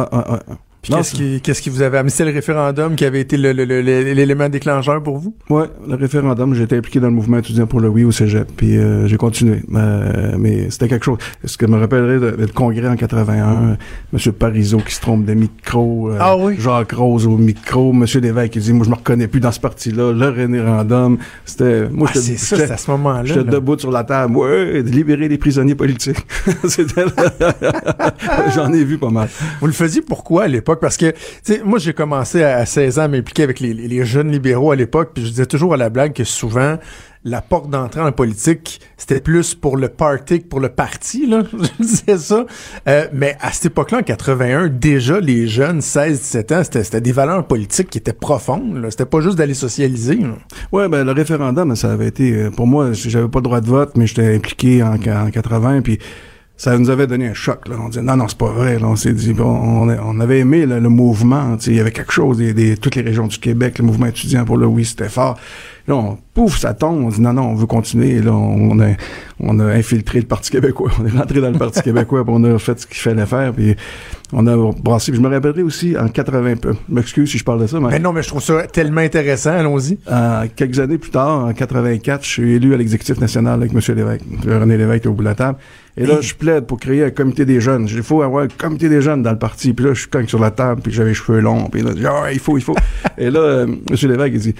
[0.87, 2.09] Qu'est-ce qui, qui vous avait amené?
[2.09, 5.35] C'est le référendum qui avait été l'élément déclencheur pour vous?
[5.49, 6.53] Oui, le référendum.
[6.53, 8.49] J'étais impliqué dans le mouvement étudiant pour le oui au cégep.
[8.55, 9.61] Puis euh, j'ai continué.
[9.69, 11.17] mais c'était quelque chose.
[11.43, 13.77] Ce que me rappellerait de, le congrès en 81,
[14.13, 14.31] M.
[14.33, 16.11] Parizeau qui se trompe de micro.
[16.11, 16.55] Euh, ah oui?
[16.59, 17.91] Jacques Rose au micro.
[17.91, 18.05] M.
[18.21, 20.13] Lévesque qui dit, moi, je me reconnais plus dans ce parti-là.
[20.13, 21.17] Le référendum.
[21.45, 21.89] C'était...
[21.89, 23.25] Moi, ah, c'est ça, à ce moment-là.
[23.25, 24.35] J'étais debout sur la table.
[24.35, 26.25] Ouais, de libérer les prisonniers politiques.
[28.55, 29.29] J'en ai vu pas mal.
[29.59, 30.76] Vous le faisiez pourquoi à l'époque?
[30.79, 34.31] Parce que, tu sais, moi, j'ai commencé à, 16 ans à m'impliquer avec les, jeunes
[34.31, 36.77] libéraux à l'époque, puis je disais toujours à la blague que souvent,
[37.23, 41.43] la porte d'entrée en politique, c'était plus pour le party que pour le parti, là.
[41.79, 42.45] Je disais ça.
[42.87, 47.45] Euh, mais à cette époque-là, en 81, déjà, les jeunes, 16-17 ans, c'était des valeurs
[47.45, 50.19] politiques qui étaient profondes, C'était pas juste d'aller socialiser,
[50.71, 53.67] Ouais, ben, le référendum, ça avait été, euh, pour moi, j'avais pas le droit de
[53.67, 55.99] vote, mais j'étais impliqué en, en 80, puis
[56.57, 57.67] ça nous avait donné un choc.
[57.67, 57.75] Là.
[57.79, 58.79] On disait non, non, c'est pas vrai.
[58.79, 58.87] Là.
[58.87, 61.55] On s'est dit, bon, on, on avait aimé le, le mouvement.
[61.67, 64.43] Il y avait quelque chose, des, des, toutes les régions du Québec, le mouvement étudiant
[64.43, 65.37] pour le oui, c'était fort.
[65.87, 67.03] Là, on, pouf, ça tombe.
[67.05, 68.15] On dit non, non, on veut continuer.
[68.15, 68.87] Et là, on a,
[69.39, 70.91] on a infiltré le Parti québécois.
[70.99, 73.53] On est rentré dans le Parti québécois, puis on a fait ce qu'il fallait faire.
[73.53, 73.75] Puis
[74.33, 75.11] on a brassé.
[75.11, 76.55] Puis je me rappellerai aussi en 80.
[76.63, 77.79] Je m'excuse si je parle de ça.
[77.79, 79.51] Mais, mais non, mais je trouve ça tellement intéressant.
[79.51, 79.99] Allons-y.
[80.11, 83.95] Euh, quelques années plus tard, en 84, je suis élu à l'exécutif national avec M.
[83.95, 85.59] Lévesque, René Lévesque au bout de la table.
[85.97, 87.87] Et là, je plaide pour créer un comité des jeunes.
[87.89, 89.73] Il faut avoir un comité des jeunes dans le parti.
[89.73, 91.69] Puis là, je suis cogne sur la table, puis j'avais les cheveux longs.
[91.69, 92.75] Puis là, je dis, ah, il faut, il faut.
[93.17, 94.09] Et là, euh, M.
[94.09, 94.55] Lévesque, il dit,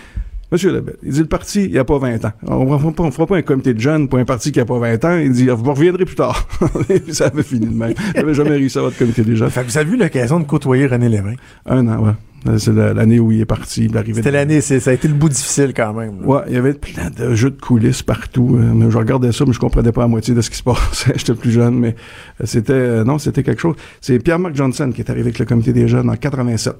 [0.50, 2.32] Monsieur Lebel, il dit le parti, il n'y a pas 20 ans.
[2.48, 2.64] On
[3.06, 5.18] ne fera pas un comité de jeunes pour un parti qui n'a pas 20 ans.
[5.18, 6.48] Il dit, vous reviendrez plus tard.
[7.12, 7.94] ça avait fini de même.
[8.16, 9.50] J'avais jamais réussi à votre comité des jeunes.
[9.50, 11.40] Fait que vous avez eu l'occasion de côtoyer René Lévesque?
[11.66, 12.14] Un an, ouais.
[12.58, 13.90] C'est l'année où il est parti.
[14.14, 16.22] C'était l'année, ça a été le bout difficile quand même.
[16.22, 16.28] Là.
[16.28, 18.58] Ouais, il y avait plein de jeux de coulisses partout.
[18.60, 21.14] Euh, je regardais ça, mais je comprenais pas la moitié de ce qui se passait.
[21.16, 21.96] J'étais plus jeune, mais
[22.42, 23.76] euh, c'était euh, non, c'était quelque chose.
[24.02, 26.76] C'est Pierre-Marc Johnson qui est arrivé avec le comité des jeunes en 87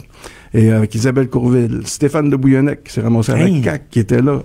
[0.54, 3.62] et avec Isabelle Courville, Stéphane de Bouillonnec qui s'est ramassé avec hey.
[3.62, 4.44] CAC qui était là.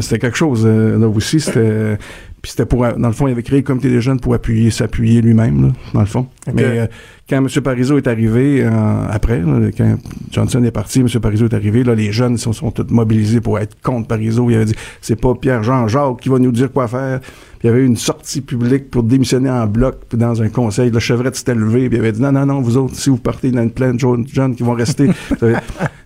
[0.00, 1.40] c'était quelque chose là aussi.
[1.40, 1.98] C'était
[2.42, 4.70] puis c'était pour, dans le fond, il avait créé le comité des jeunes pour appuyer,
[4.70, 6.28] s'appuyer lui-même, dans le fond.
[6.46, 6.54] Okay.
[6.54, 6.88] Mais
[7.28, 7.48] quand M.
[7.62, 8.70] Parizeau est arrivé, euh,
[9.10, 9.96] après, là, quand
[10.30, 11.08] Johnson est parti, M.
[11.20, 14.48] Parizeau est arrivé, là, les jeunes sont, sont tous mobilisés pour être contre Parizeau.
[14.48, 17.20] Il avait dit, c'est pas Pierre-Jean-Jacques qui va nous dire quoi faire.
[17.20, 20.90] Puis il y avait eu une sortie publique pour démissionner en bloc dans un conseil.
[20.90, 23.16] Le chevrette s'était levé, puis il avait dit, non, non, non, vous autres, si vous
[23.16, 25.10] partez, il y a une plein de jeunes qui vont rester.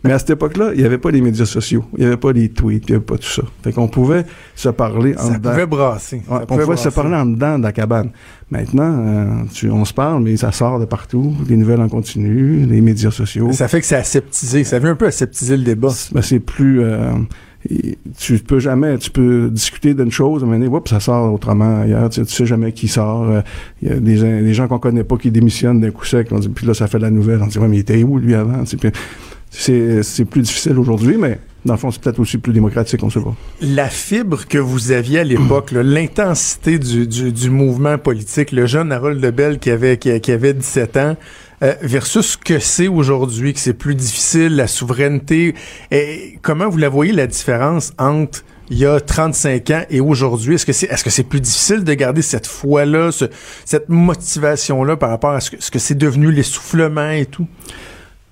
[0.03, 2.33] Mais à cette époque-là, il n'y avait pas les médias sociaux, il n'y avait pas
[2.33, 3.43] les tweets, il n'y avait pas tout ça.
[3.63, 5.51] Fait qu'on pouvait se parler en ça dedans.
[5.51, 6.23] Pouvait brasser.
[6.29, 6.85] Ouais, on pouvait brasser.
[6.85, 8.11] se parler en dedans de la cabane.
[8.51, 11.10] Maintenant, euh, tu, on se parle, mais ça sort de partout.
[11.49, 13.53] Les nouvelles en continu, les médias sociaux.
[13.53, 14.65] Ça fait que c'est aseptisé.
[14.65, 15.93] Ça vient un peu aseptiser le débat.
[16.13, 16.83] Ben, c'est plus...
[16.83, 17.13] Euh,
[18.19, 22.09] tu peux jamais, tu peux discuter d'une chose, mais oups, ça sort autrement ailleurs.
[22.09, 23.27] Tu, tu sais jamais qui sort.
[23.83, 26.29] Il y a des, des gens qu'on connaît pas qui démissionnent d'un coup sec.
[26.31, 27.43] On dit, puis là, ça fait la nouvelle.
[27.43, 28.65] On dit, ouais, mais il était où lui avant?
[29.51, 33.21] C'est plus difficile aujourd'hui, mais dans le fond, c'est peut-être aussi plus démocratique, on sait
[33.21, 33.35] pas.
[33.61, 38.93] La fibre que vous aviez à l'époque, l'intensité du, du, du, mouvement politique, le jeune
[38.93, 41.17] Harold Lebel qui avait, qui, avait 17 ans,
[41.63, 45.55] euh, versus ce que c'est aujourd'hui, que c'est plus difficile, la souveraineté.
[45.91, 50.55] Et comment vous la voyez, la différence entre il y a 35 ans et aujourd'hui?
[50.55, 53.27] Est-ce que c'est est-ce que c'est plus difficile de garder cette foi-là, ce,
[53.67, 57.47] cette motivation-là par rapport à ce que, ce que c'est devenu l'essoufflement et tout?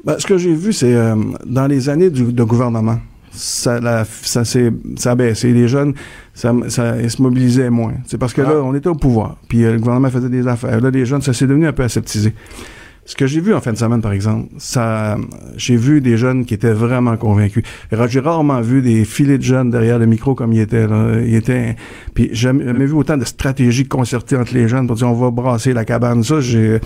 [0.09, 2.99] Ben, ce que j'ai vu, c'est euh, dans les années du, de gouvernement,
[3.31, 5.53] ça, la, ça, ça a baissé.
[5.53, 5.93] Les jeunes,
[6.33, 7.93] ça, ça, ils se mobilisaient moins.
[8.07, 8.49] C'est parce que ah.
[8.49, 10.81] là, on était au pouvoir, puis euh, le gouvernement faisait des affaires.
[10.81, 12.33] Là, les jeunes, ça s'est devenu un peu aseptisé.
[13.05, 15.19] Ce que j'ai vu en fin de semaine, par exemple, ça,
[15.59, 17.63] j'ai vu des jeunes qui étaient vraiment convaincus.
[18.09, 20.87] J'ai rarement vu des filets de jeunes derrière le micro comme il était.
[20.87, 21.21] Là.
[21.23, 21.77] Il était,
[22.15, 25.31] puis j'ai jamais vu autant de stratégies concertées entre les jeunes pour dire on va
[25.31, 26.25] brasser la cabane.
[26.25, 26.81] Ça, j'ai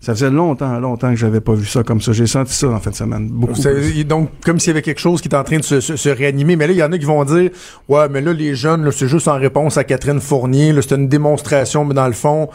[0.00, 2.12] ça faisait longtemps, longtemps que j'avais pas vu ça comme ça.
[2.12, 3.28] J'ai senti ça en fin de semaine.
[3.28, 3.60] Beaucoup.
[4.06, 6.08] Donc, comme s'il y avait quelque chose qui était en train de se, se, se
[6.08, 6.56] réanimer.
[6.56, 7.50] Mais là, il y en a qui vont dire
[7.88, 10.74] Ouais, mais là, les jeunes, c'est juste en réponse à Catherine Fournier.
[10.80, 12.48] C'est une démonstration, mais dans le fond,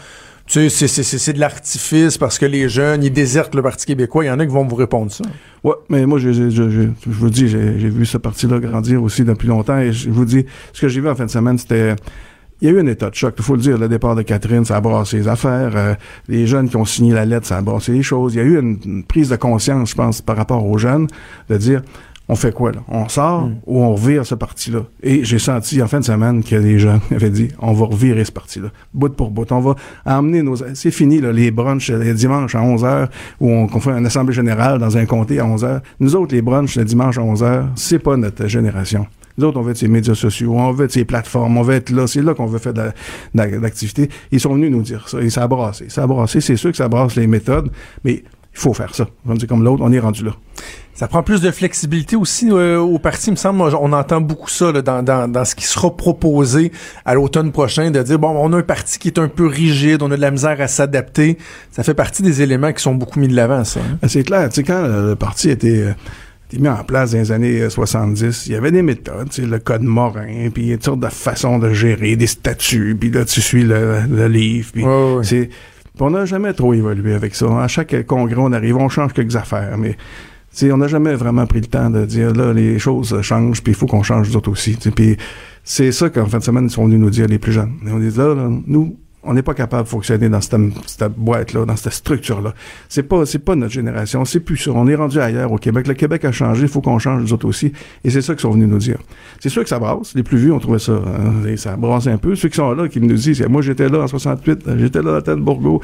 [0.48, 4.24] tu sais, c'est de l'artifice parce que les jeunes, ils désertent le Parti québécois.
[4.24, 5.24] Il y en a qui vont vous répondre ça.
[5.64, 9.24] Ouais, mais moi, je, je, je, je vous dis, j'ai vu ce parti-là grandir aussi
[9.24, 9.78] depuis longtemps.
[9.78, 11.96] Et je vous dis, ce que j'ai vu en fin de semaine, c'était
[12.62, 13.78] il y a eu un état de choc, il faut le dire.
[13.78, 15.72] Le départ de Catherine, ça a brassé les affaires.
[15.76, 15.96] Euh,
[16.28, 18.36] les jeunes qui ont signé la lettre, ça a brassé les choses.
[18.36, 21.08] Il y a eu une, une prise de conscience, je pense, par rapport aux jeunes,
[21.50, 21.82] de dire,
[22.28, 22.80] on fait quoi là?
[22.88, 23.56] On sort mm.
[23.68, 24.84] ou on revire ce parti-là?
[25.04, 28.26] Et j'ai senti en fin de semaine des jeunes qui avaient dit, on va revirer
[28.26, 29.52] ce parti-là, bout pour bout.
[29.52, 30.56] On va emmener nos...
[30.74, 34.34] C'est fini, là, les brunchs les dimanches à 11h, où on, on fait une assemblée
[34.34, 35.82] générale dans un comté à 11h.
[36.00, 39.06] Nous autres, les brunchs le dimanche à 11h, c'est pas notre génération.
[39.38, 41.76] Nous autres, on veut être ces médias sociaux, on veut être ces plateformes, on veut
[41.76, 42.08] être là.
[42.08, 42.92] C'est là qu'on veut faire de
[43.34, 44.10] l'activité.
[44.32, 45.22] Ils sont venus nous dire ça.
[45.22, 45.90] Et ça a brassé.
[45.90, 46.42] Ça a brassé.
[46.42, 47.70] C'est sûr que ça brasse les méthodes,
[48.04, 48.24] mais
[48.56, 49.08] il faut faire ça.
[49.28, 50.32] On dit comme l'autre, on est rendu là.
[50.94, 53.62] Ça prend plus de flexibilité aussi euh, au parti, il me semble.
[53.62, 56.72] On entend beaucoup ça là, dans, dans, dans, ce qui sera proposé
[57.04, 60.02] à l'automne prochain, de dire, bon, on a un parti qui est un peu rigide,
[60.04, 61.38] on a de la misère à s'adapter.
[61.72, 63.82] Ça fait partie des éléments qui sont beaucoup mis de l'avant, ça.
[63.82, 64.08] Hein?
[64.08, 64.48] C'est clair.
[64.48, 65.82] Tu sais, quand le parti était...
[65.82, 65.94] Euh,
[66.60, 68.48] mis en place dans les années 70.
[68.48, 71.10] Il y avait des méthodes, le code Morin, puis il y a toutes sortes de
[71.10, 74.70] façons de gérer, des statuts, puis là, tu suis le, le livre.
[74.74, 74.84] Puis
[75.24, 75.50] c'est,
[76.00, 77.46] on n'a jamais trop évolué avec ça.
[77.62, 79.98] À chaque congrès, on arrive, on change quelques affaires, mais
[80.64, 83.76] on n'a jamais vraiment pris le temps de dire là les choses changent puis il
[83.76, 84.78] faut qu'on change nous autres aussi.
[84.96, 85.18] Puis
[85.64, 87.74] c'est ça qu'en fin de semaine ils sont venus nous dire les plus jeunes.
[87.86, 90.56] Et on dit là, là nous on n'est pas capable de fonctionner dans cette,
[91.18, 92.54] boîte-là, dans cette structure-là.
[92.90, 94.26] C'est pas, c'est pas notre génération.
[94.26, 94.72] C'est plus ça.
[94.72, 95.88] On est rendu ailleurs au Québec.
[95.88, 96.64] Le Québec a changé.
[96.64, 97.74] Il faut qu'on change nous autres aussi.
[98.04, 98.98] Et c'est ça qu'ils sont venus nous dire.
[99.40, 100.14] C'est sûr que ça brasse.
[100.16, 102.36] Les plus vieux ont trouvé ça, hein, ça brasse un peu.
[102.36, 105.22] Ceux qui sont là, qui nous disent, moi j'étais là en 68, j'étais là à
[105.22, 105.82] tête Bourgo.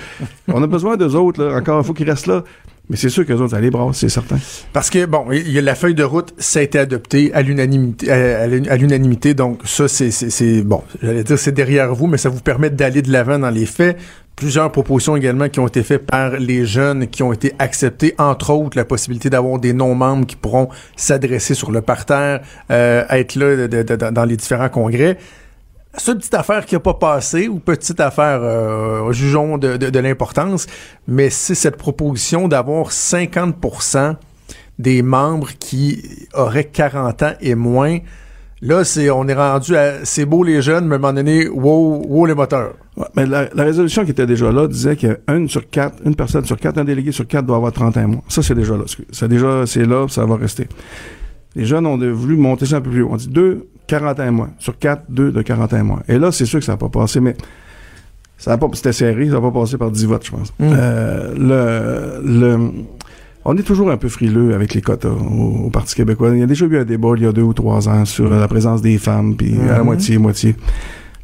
[0.47, 1.57] on a besoin d'eux autres, là.
[1.57, 2.43] Encore, il faut qu'ils restent là.
[2.91, 4.37] Mais c'est sûr que autres, ça les c'est certain.
[4.73, 7.41] Parce que, bon, il y a la feuille de route, ça a été adopté à
[7.41, 12.69] l'unanimité, à, donc ça, c'est, bon, j'allais dire c'est derrière vous, mais ça vous permet
[12.69, 13.97] d'aller de l'avant dans les faits.
[14.35, 18.49] Plusieurs propositions également qui ont été faites par les jeunes qui ont été acceptées, entre
[18.49, 20.67] autres la possibilité d'avoir des non-membres qui pourront
[20.97, 25.17] s'adresser sur le parterre, euh, être là dans les différents congrès
[25.99, 30.67] seule petite affaire qui n'a pas passé, ou petite affaire, euh, jugeons de, de, l'importance,
[31.07, 34.15] mais c'est cette proposition d'avoir 50%
[34.79, 37.99] des membres qui auraient 40 ans et moins.
[38.63, 41.47] Là, c'est, on est rendu à, c'est beau les jeunes, mais à un moment donné,
[41.47, 42.73] wow, wow les moteurs.
[43.15, 46.77] mais la, résolution qui était déjà là disait qu'une sur quatre, une personne sur quatre,
[46.77, 48.23] un délégué sur quatre doit avoir 31 mois.
[48.27, 48.83] Ça, c'est déjà là.
[49.11, 50.67] C'est déjà, c'est là, ça va rester.
[51.55, 53.09] Les jeunes ont voulu monter ça un peu plus haut.
[53.11, 54.49] On dit deux, 41 mois.
[54.57, 56.03] Sur 4, 2 de 41 mois.
[56.07, 57.35] Et là, c'est sûr que ça n'a pas passé, mais
[58.37, 60.53] ça a pas, c'était serré, ça n'a pas passé par 10 votes, je pense.
[60.59, 60.63] Mm.
[60.71, 61.33] Euh,
[62.23, 62.71] le, le,
[63.43, 66.29] on est toujours un peu frileux avec les quotas au, Parti québécois.
[66.29, 68.29] Il y a déjà eu un débat il y a deux ou trois ans sur
[68.29, 69.83] la présence des femmes, puis à la mm-hmm.
[69.83, 70.55] moitié, moitié.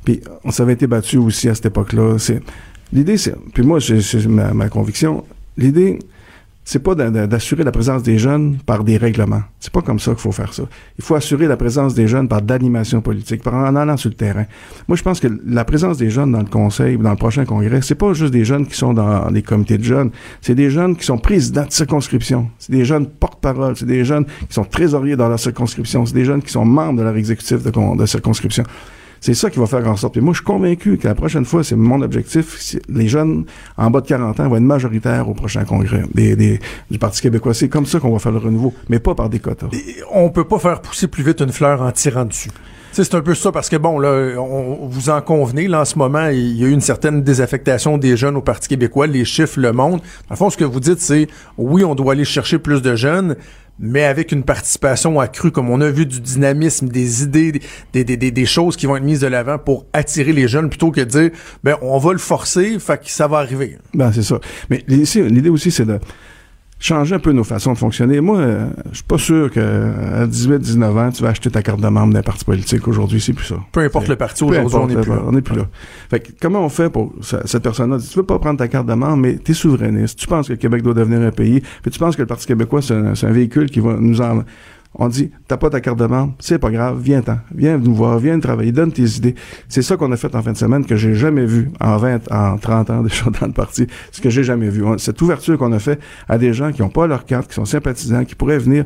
[0.04, 2.18] Puis on s'avait été battu aussi à cette époque-là.
[2.18, 2.42] C'est,
[2.92, 5.24] l'idée, c'est, puis moi, c'est ma, ma conviction,
[5.58, 6.00] l'idée,
[6.70, 9.42] c'est pas d'assurer la présence des jeunes par des règlements.
[9.58, 10.64] C'est pas comme ça qu'il faut faire ça.
[10.98, 14.16] Il faut assurer la présence des jeunes par d'animation politique, par en allant sur le
[14.16, 14.46] terrain.
[14.90, 17.82] Moi, je pense que la présence des jeunes dans le conseil, dans le prochain congrès,
[17.84, 20.12] c'est pas juste des jeunes qui sont dans les comités de jeunes,
[20.42, 24.26] c'est des jeunes qui sont présidents de circonscription, c'est des jeunes porte-parole, c'est des jeunes
[24.26, 27.64] qui sont trésoriers dans leur circonscription, c'est des jeunes qui sont membres de leur exécutif
[27.64, 28.66] de circonscription.
[29.22, 30.18] C'est ça qui va faire en sorte.
[30.18, 33.46] Et moi, je suis convaincu que la prochaine fois, c'est mon objectif, les jeunes
[33.78, 36.60] en bas de 40 ans vont être majoritaires au prochain congrès des,
[36.90, 37.54] du Parti québécois.
[37.54, 39.68] C'est comme ça qu'on va faire le renouveau, mais pas par des quotas.
[40.12, 42.50] on peut pas faire pousser plus vite une fleur en tirant dessus.
[43.04, 46.00] C'est un peu ça parce que bon là, on, vous en convenez là en ce
[46.00, 49.60] moment, il y a eu une certaine désaffectation des jeunes au Parti québécois, les chiffres
[49.60, 50.04] le montrent.
[50.32, 51.28] En fond, ce que vous dites, c'est
[51.60, 53.36] oui, on doit aller chercher plus de jeunes,
[53.80, 57.62] mais avec une participation accrue, comme on a vu du dynamisme, des idées,
[57.94, 60.70] des, des, des, des choses qui vont être mises de l'avant pour attirer les jeunes,
[60.70, 61.30] plutôt que de dire,
[61.64, 63.78] ben, on va le forcer, fait que ça va arriver.
[63.94, 64.40] Ben, c'est ça.
[64.72, 66.00] Mais l'idée aussi, c'est de
[66.80, 68.22] changer un peu nos façons de fonctionner.
[68.22, 71.82] Moi, euh, je suis pas sûr qu'à 18, 19 ans, tu vas acheter ta carte
[71.82, 72.88] de membre d'un parti politique.
[72.88, 73.56] Aujourd'hui, c'est plus ça.
[73.72, 75.22] Peu importe le parti, aujourd'hui, on n'est plus là.
[75.26, 75.68] On n'est plus là.
[76.10, 77.98] Fait que, comment on fait pour cette personne-là?
[78.00, 80.20] Tu veux pas prendre ta carte de membre, mais tu es souverainiste.
[80.20, 82.46] Tu penses que le Québec doit devenir un pays, puis tu penses que le Parti
[82.46, 84.44] québécois, c'est un, un, véhicule qui va nous en
[84.98, 88.18] on dit, t'as pas ta carte de membre, c'est pas grave, viens-t'en, viens nous voir,
[88.20, 89.36] viens travailler, donne tes idées.
[89.70, 92.32] C'est ça qu'on a fait en fin de semaine que j'ai jamais vu en 20,
[92.32, 94.84] en 30 ans déjà dans le parti, ce que j'ai jamais vu.
[94.98, 97.66] Cette ouverture qu'on a fait à des gens qui n'ont pas leur carte, qui sont
[97.66, 98.86] sympathisants, qui pourraient venir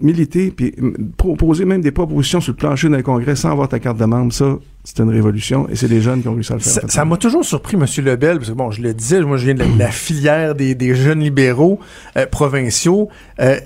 [0.00, 0.74] militer puis
[1.16, 4.32] proposer même des propositions sur le plancher d'un congrès sans avoir ta carte de membre,
[4.32, 6.84] ça, c'est une révolution et c'est des jeunes qui ont réussi à le faire.
[6.88, 7.84] Ça m'a toujours surpris, M.
[8.04, 11.20] Lebel, parce que bon, je le disais, moi je viens de la, filière des, jeunes
[11.20, 11.80] libéraux
[12.16, 13.08] euh, provinciaux.
[13.40, 13.58] Euh,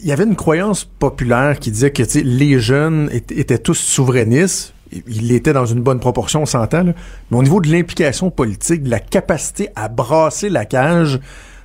[0.00, 4.74] il y avait une croyance populaire qui disait que les jeunes étaient tous souverainistes.
[4.92, 6.84] Ils l'étaient dans une bonne proportion, on s'entend.
[7.30, 11.20] Mais au niveau de l'implication politique, de la capacité à brasser la cage,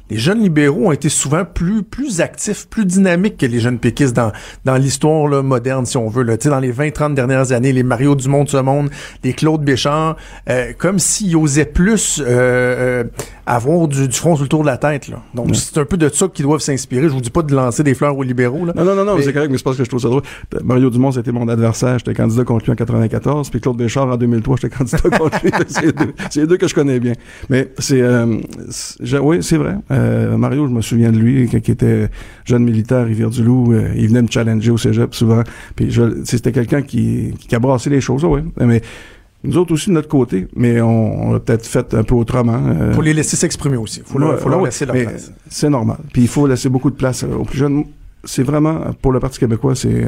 [0.09, 4.15] les jeunes libéraux ont été souvent plus plus actifs, plus dynamiques que les jeunes péquistes
[4.15, 4.31] dans
[4.65, 6.23] dans l'histoire moderne, si on veut.
[6.23, 6.36] Là.
[6.38, 8.89] Dans les 20-30 dernières années, les Mario Dumont de ce monde,
[9.23, 10.17] les Claude Béchard,
[10.49, 13.03] euh, comme s'ils osaient plus euh, euh,
[13.45, 15.07] avoir du, du, front sur le tour de la tête.
[15.07, 15.21] Là.
[15.33, 17.03] Donc c'est un peu de ça qu'ils doivent s'inspirer.
[17.03, 18.65] Je vous dis pas de lancer des fleurs aux libéraux.
[18.65, 18.73] Là.
[18.75, 20.23] Non, non, non, non c'est correct, mais c'est parce que je trouve ça drôle.
[20.63, 21.99] Mario Dumont, c'était mon adversaire.
[21.99, 25.51] J'étais candidat contre lui en 94, puis Claude Béchard en 2003, j'étais candidat contre lui.
[26.29, 27.13] c'est les, deux que je connais bien.
[27.49, 28.01] Mais c'est
[29.19, 29.75] oui, c'est vrai.
[29.91, 32.09] Euh, Mario, je me souviens de lui, qui était
[32.45, 33.73] jeune militaire à Rivière-du-Loup.
[33.73, 35.43] Euh, il venait me challenger au cégep souvent.
[35.75, 35.93] Puis
[36.25, 38.41] c'était quelqu'un qui, qui a brassé les choses, oui.
[38.59, 38.81] Mais
[39.43, 42.59] nous autres aussi de notre côté, mais on, l'a peut-être fait un peu autrement.
[42.89, 43.99] Il faut les laisser s'exprimer aussi.
[43.99, 45.31] Il faut, leur, laisser leur place.
[45.49, 45.97] C'est normal.
[46.13, 47.85] Puis il faut laisser beaucoup de place aux plus jeunes.
[48.24, 50.05] C'est vraiment, pour le Parti québécois, c'est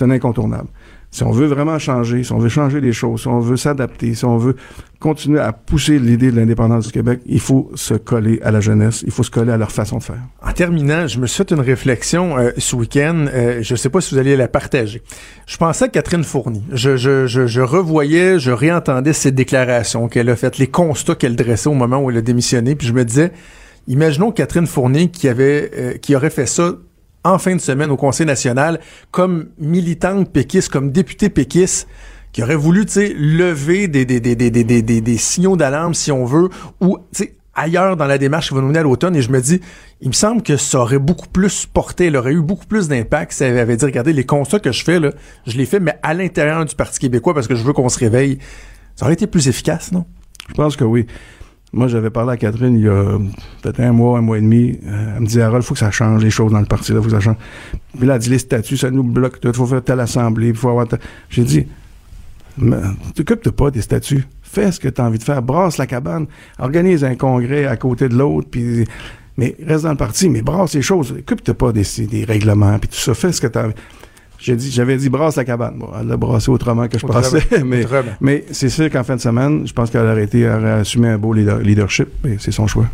[0.00, 0.68] un incontournable
[1.10, 4.14] si on veut vraiment changer, si on veut changer les choses, si on veut s'adapter,
[4.14, 4.56] si on veut
[4.98, 9.02] continuer à pousser l'idée de l'indépendance du Québec, il faut se coller à la jeunesse,
[9.06, 10.20] il faut se coller à leur façon de faire.
[10.42, 13.88] En terminant, je me suis fait une réflexion euh, ce week-end, euh, je ne sais
[13.88, 15.02] pas si vous allez la partager.
[15.46, 16.60] Je pensais à Catherine Fournier.
[16.72, 21.36] Je, je, je, je revoyais, je réentendais ses déclarations qu'elle a faites, les constats qu'elle
[21.36, 23.32] dressait au moment où elle a démissionné, puis je me disais,
[23.86, 26.74] imaginons Catherine Fournier qui avait, euh, qui aurait fait ça
[27.26, 31.88] en fin de semaine au Conseil national comme militante péquiste, comme députée péquiste,
[32.32, 36.24] qui aurait voulu, tu sais, lever des, des, des, des, des, signaux d'alarme, si on
[36.26, 36.50] veut,
[36.80, 39.30] ou, tu sais, ailleurs dans la démarche qui va nous mener à l'automne et je
[39.30, 39.60] me dis,
[40.02, 43.32] il me semble que ça aurait beaucoup plus porté, elle aurait eu beaucoup plus d'impact
[43.32, 45.12] si elle avait dit, regardez, les constats que je fais, là,
[45.46, 47.98] je les fais, mais à l'intérieur du Parti québécois parce que je veux qu'on se
[47.98, 48.38] réveille.
[48.94, 50.04] Ça aurait été plus efficace, non?
[50.48, 51.06] Je pense que oui.
[51.76, 53.18] Moi, j'avais parlé à Catherine il y a
[53.60, 54.78] peut-être un mois, un mois et demi.
[54.86, 56.92] Euh, elle me dit, Harold, il faut que ça change les choses dans le parti,
[56.92, 57.36] il faut que ça change.
[57.98, 60.54] Puis là, elle dit, les statuts, ça nous bloque, il faut faire telle assemblée, il
[60.54, 60.86] faut avoir
[61.28, 61.66] J'ai dit,
[63.14, 64.24] t'occupes pas des statuts.
[64.40, 65.42] Fais ce que tu as envie de faire.
[65.42, 66.26] Brasse la cabane.
[66.58, 68.48] Organise un congrès à côté de l'autre.
[68.50, 68.86] Puis,
[69.36, 71.12] mais reste dans le parti, mais brasse les choses.
[71.12, 72.78] Occupe-toi pas des, des règlements.
[72.78, 73.12] Puis tout ça.
[73.12, 73.68] Fais ce que tu as
[74.38, 75.78] j'ai dit, j'avais dit brasse la cabane.
[75.78, 77.84] Bon, elle l'a brassé autrement que je pensais, mais,
[78.20, 81.08] mais c'est sûr qu'en fin de semaine, je pense qu'elle aurait été, elle aurait assumé
[81.08, 82.86] un beau leadership, mais c'est son choix.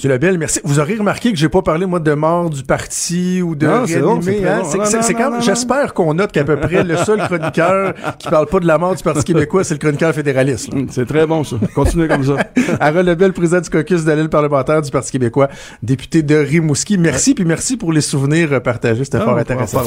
[0.00, 0.60] Monsieur Labelle, merci.
[0.64, 3.84] Vous aurez remarqué que j'ai pas parlé, moi, de mort du parti ou de non,
[3.84, 4.40] réanimer.
[4.64, 8.66] C'est quand J'espère qu'on note qu'à peu près le seul chroniqueur qui parle pas de
[8.66, 10.70] la mort du Parti québécois, c'est le chroniqueur fédéraliste.
[10.90, 11.56] C'est très bon, ça.
[11.74, 12.36] Continuez comme ça.
[12.80, 15.50] Harold Lebel, président du caucus de l'île parlementaire du Parti québécois,
[15.82, 16.96] député de Rimouski.
[16.96, 19.04] Merci, puis merci pour les souvenirs partagés.
[19.04, 19.82] C'était ah, fort intéressant.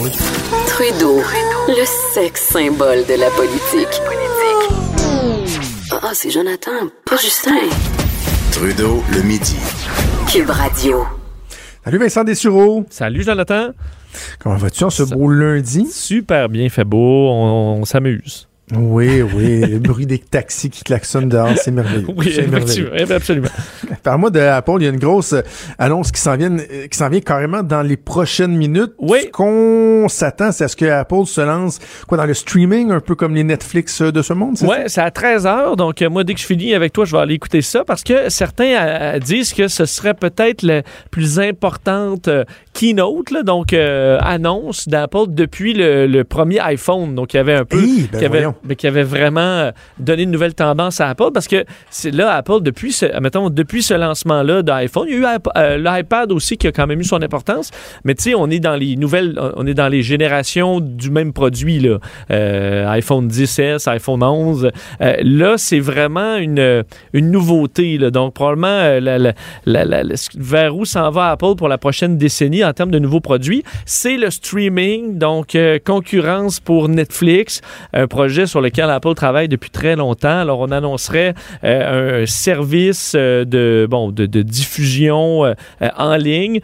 [0.83, 1.21] Trudeau,
[1.69, 4.01] le sexe symbole de la politique.
[5.93, 7.69] Ah, c'est Jonathan, pas Justin.
[8.51, 9.55] Trudeau, le midi.
[10.29, 11.05] Cube Radio.
[11.85, 12.85] Salut Vincent Dessureau.
[12.89, 13.69] Salut Jonathan.
[14.39, 15.85] Comment vas-tu en ce beau lundi?
[15.89, 18.49] Super bien fait beau, on s'amuse.
[18.77, 22.05] Oui, oui, le bruit des taxis qui klaxonnent dehors, c'est merveilleux.
[22.15, 23.49] Oui, effectivement, absolument.
[24.03, 25.41] Par-moi de Apple, il y a une grosse euh,
[25.77, 28.93] annonce qui s'en vient, euh, qui s'en vient carrément dans les prochaines minutes.
[28.99, 29.19] Oui.
[29.23, 32.99] Ce qu'on s'attend, c'est à ce que Apple se lance quoi dans le streaming, un
[32.99, 36.01] peu comme les Netflix euh, de ce monde, c'est Oui, c'est à 13 h donc
[36.01, 39.17] moi, dès que je finis avec toi, je vais aller écouter ça parce que certains
[39.19, 42.29] disent que ce serait peut-être la plus importante
[42.73, 47.15] keynote, là, donc annonce d'Apple depuis le, premier iPhone.
[47.15, 47.77] Donc, il y avait un peu...
[48.11, 51.47] Ben qui avait, mais qui avait vraiment euh, donné une nouvelle tendance à Apple parce
[51.47, 55.39] que c'est là, Apple, depuis ce, mettons, depuis ce lancement-là d'iPhone, il y a eu
[55.57, 57.71] euh, l'iPad aussi qui a quand même eu son importance,
[58.03, 61.33] mais tu sais, on est dans les nouvelles, on est dans les générations du même
[61.33, 61.99] produit, là.
[62.31, 64.69] Euh, iPhone 10S, iPhone 11.
[64.99, 68.11] là, c'est vraiment une, une nouveauté, là.
[68.11, 69.33] Donc, probablement, la,
[70.35, 74.17] vers où s'en va Apple pour la prochaine décennie en termes de nouveaux produits, c'est
[74.17, 77.61] le streaming, donc concurrence pour Netflix,
[77.93, 80.39] un projet sur lequel Apple travaille depuis très longtemps.
[80.39, 81.33] Alors, on annoncerait
[81.63, 85.53] euh, un service euh, de, bon, de, diffusion euh,
[85.97, 86.59] en ligne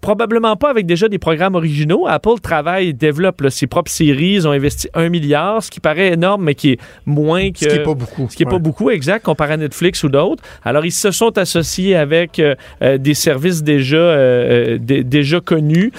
[0.00, 2.06] probablement pas avec déjà des programmes originaux.
[2.06, 4.34] Apple travaille, développe ses propres séries.
[4.34, 7.58] Ils ont investi un milliard, ce qui paraît énorme, mais qui est moins que.
[7.60, 8.26] Ce qui n'est pas beaucoup.
[8.30, 10.42] Ce qui n'est pas beaucoup, exact, comparé à Netflix ou d'autres.
[10.64, 15.92] Alors, ils se sont associés avec euh, euh, des services déjà, euh, déjà connus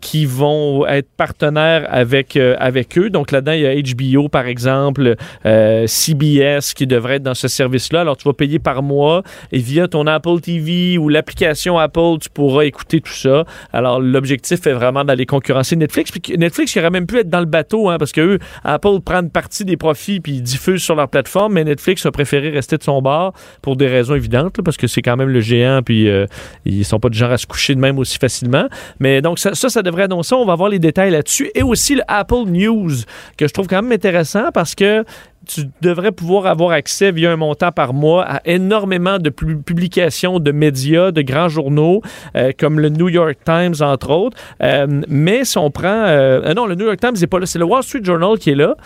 [0.00, 3.10] qui vont être partenaires avec, avec eux.
[3.10, 8.02] Donc, là-dedans, il y a HBO, par exemple, CBS qui devrait être dans ce service-là.
[8.02, 9.22] Alors, tu vas payer par mois
[9.52, 13.27] et via ton Apple TV ou l'application Apple, tu pourras écouter tout ça.
[13.72, 16.10] Alors, l'objectif est vraiment d'aller concurrencer Netflix.
[16.10, 19.00] Puis Netflix, il aurait même pu être dans le bateau, hein, parce que eux, Apple
[19.04, 22.50] prend une partie des profits puis ils diffusent sur leur plateforme, mais Netflix a préféré
[22.50, 25.80] rester de son bord pour des raisons évidentes, parce que c'est quand même le géant,
[25.84, 26.26] puis euh,
[26.64, 28.68] ils sont pas du genre à se coucher de même aussi facilement.
[29.00, 30.34] Mais donc, ça, ça, ça devrait annoncer.
[30.34, 31.50] On va voir les détails là-dessus.
[31.54, 32.90] Et aussi le Apple News,
[33.36, 35.04] que je trouve quand même intéressant parce que
[35.48, 40.52] tu devrais pouvoir avoir accès via un montant par mois à énormément de publications de
[40.52, 42.02] médias, de grands journaux,
[42.36, 44.36] euh, comme le New York Times, entre autres.
[44.62, 46.04] Euh, mais si on prend...
[46.06, 48.50] Euh, non, le New York Times n'est pas là, c'est le Wall Street Journal qui
[48.50, 48.76] est là.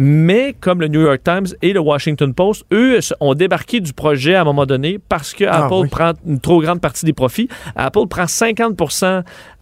[0.00, 4.36] Mais comme le New York Times et le Washington Post, eux ont débarqué du projet
[4.36, 7.48] à un moment donné parce que ah Apple prend une trop grande partie des profits.
[7.74, 8.80] Apple prend 50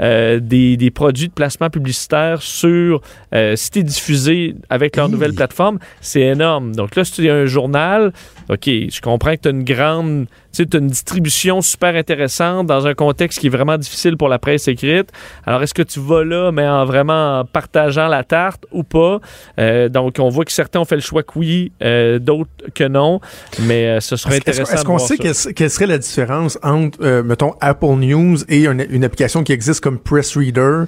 [0.02, 3.00] euh, des, des, produits de placement publicitaire sur
[3.34, 5.78] euh, diffusé avec leur nouvelle plateforme.
[6.02, 6.74] C'est énorme.
[6.76, 8.12] Donc là, si tu es un journal,
[8.48, 10.26] OK, je comprends que tu as une grande
[10.64, 14.38] tu as une distribution super intéressante dans un contexte qui est vraiment difficile pour la
[14.38, 15.10] presse écrite.
[15.44, 19.20] Alors, est-ce que tu vas là, mais en vraiment partageant la tarte ou pas?
[19.58, 22.84] Euh, donc, on voit que certains ont fait le choix que oui, euh, d'autres que
[22.84, 23.20] non,
[23.62, 24.74] mais euh, ce serait intéressant.
[24.74, 29.52] Est-ce qu'on sait quelle, serait la différence entre, mettons, Apple News et une, application qui
[29.52, 30.84] existe comme Press Reader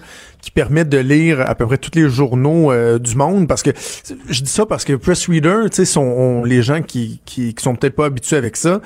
[0.49, 3.71] qui permet de lire à peu près tous les journaux du monde parce que
[4.31, 7.63] je dis ça parce que Press Reader, tu sais, sont les gens qui, qui, qui
[7.63, 8.81] sont peut-être pas habitués avec ça.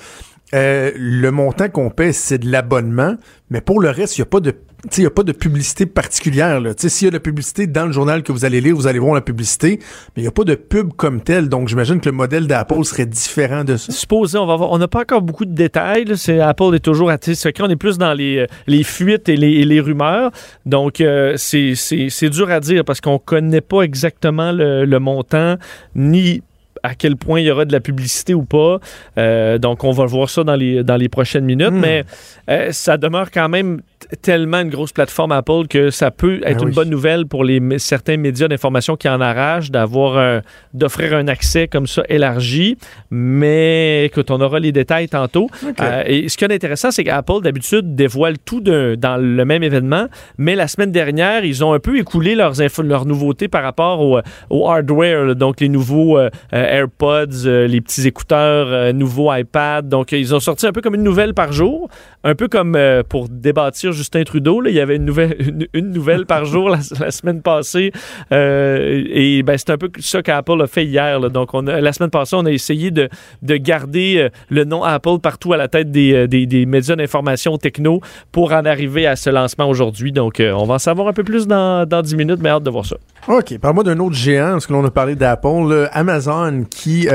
[0.54, 3.16] Euh, le montant qu'on paie, c'est de l'abonnement,
[3.50, 4.54] mais pour le reste, il n'y a pas de
[4.96, 6.60] il n'y a pas de publicité particulière.
[6.76, 8.98] S'il y a de la publicité dans le journal que vous allez lire, vous allez
[8.98, 11.48] voir la publicité, mais il n'y a pas de pub comme telle.
[11.48, 13.92] Donc, j'imagine que le modèle d'Apple serait différent de ça.
[13.92, 14.72] Supposé, on va voir.
[14.72, 16.04] On n'a pas encore beaucoup de détails.
[16.40, 17.62] Apple est toujours à secret.
[17.64, 20.32] On est plus dans les, les fuites et les, les rumeurs.
[20.66, 25.56] Donc, euh, c'est, dur à dire parce qu'on ne connaît pas exactement le, le montant
[25.94, 26.42] ni
[26.82, 28.78] à quel point il y aura de la publicité ou pas.
[29.18, 31.70] Euh, donc, on va voir ça dans les, dans les prochaines minutes.
[31.70, 31.80] Hmm.
[31.80, 32.04] Mais
[32.50, 33.82] euh, ça demeure quand même
[34.22, 37.60] tellement une grosse plateforme Apple que ça peut être ben une bonne nouvelle pour les,
[37.78, 40.42] certains médias d'information qui en arrachent d'avoir
[40.74, 42.76] d'offrir un accès comme ça élargi.
[43.10, 45.48] Mais écoute, on aura les détails tantôt.
[45.80, 50.06] Euh, et ce qui est intéressant, c'est qu'Apple d'habitude dévoile tout dans le même événement,
[50.38, 54.20] mais la semaine dernière, ils ont un peu écoulé leurs, leurs nouveautés par rapport au,
[54.50, 59.88] au hardware, donc les nouveaux euh, AirPods, euh, les petits écouteurs, nouveaux iPad.
[59.88, 61.88] Donc ils ont sorti un peu comme une nouvelle par jour,
[62.24, 64.62] un peu comme pour débâtir Justin Trudeau.
[64.66, 65.36] il y avait une nouvelle,
[65.72, 67.92] une, nouvelle par jour la, semaine passée.
[68.32, 71.20] Euh, et ben, c'est un peu ça qu'Apple a fait hier.
[71.30, 73.08] Donc, on a, la semaine passée, on a essayé de,
[73.42, 76.96] de garder euh, le nom Apple partout à la tête des, euh, des, des médias
[76.96, 78.00] d'information techno
[78.30, 80.12] pour en arriver à ce lancement aujourd'hui.
[80.12, 82.70] Donc, on va en savoir un peu plus dans, dans 10 minutes, mais hâte de
[82.70, 82.96] voir ça.
[83.28, 83.58] OK.
[83.58, 87.08] Parle-moi d'un autre géant, parce que l'on a parlé d'Apple, Amazon, qui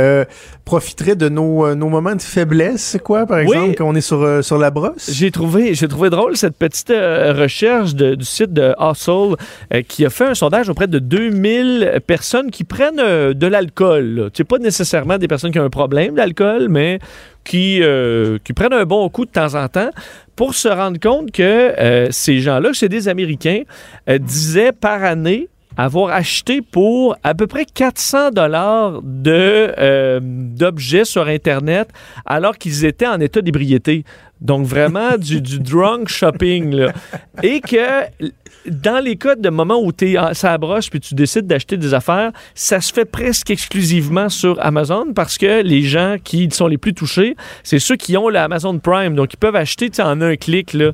[0.65, 4.57] profiterait de nos, nos moments de faiblesse, quoi, par exemple, quand on est sur, sur
[4.57, 4.69] la
[5.09, 9.35] J'ai trouvé, j'ai trouvé drôle cette petite petite euh, recherche du site de Hustle
[9.73, 14.29] euh, qui a fait un sondage auprès de 2000 personnes qui prennent euh, de l'alcool.
[14.33, 16.99] C'est pas nécessairement des personnes qui ont un problème d'alcool, mais
[17.43, 17.81] qui,
[18.43, 19.89] qui prennent un bon coup de temps en temps
[20.35, 23.61] pour se rendre compte que ces gens-là, c'est des Américains,
[24.19, 31.87] disaient par année avoir acheté pour à peu près 400 dollars de d'objets sur internet
[32.25, 34.03] alors qu'ils étaient en état d'ébriété.
[34.41, 36.73] Donc, vraiment du, drunk shopping.
[36.73, 36.93] Là.
[37.43, 38.05] Et que
[38.67, 41.93] dans les cas de moments où tu es ça broche puis tu décides d'acheter des
[41.93, 46.77] affaires, ça se fait presque exclusivement sur Amazon parce que les gens qui sont les
[46.77, 49.15] plus touchés, c'est ceux qui ont l'Amazon Prime.
[49.15, 50.91] Donc, ils peuvent acheter en un clic là,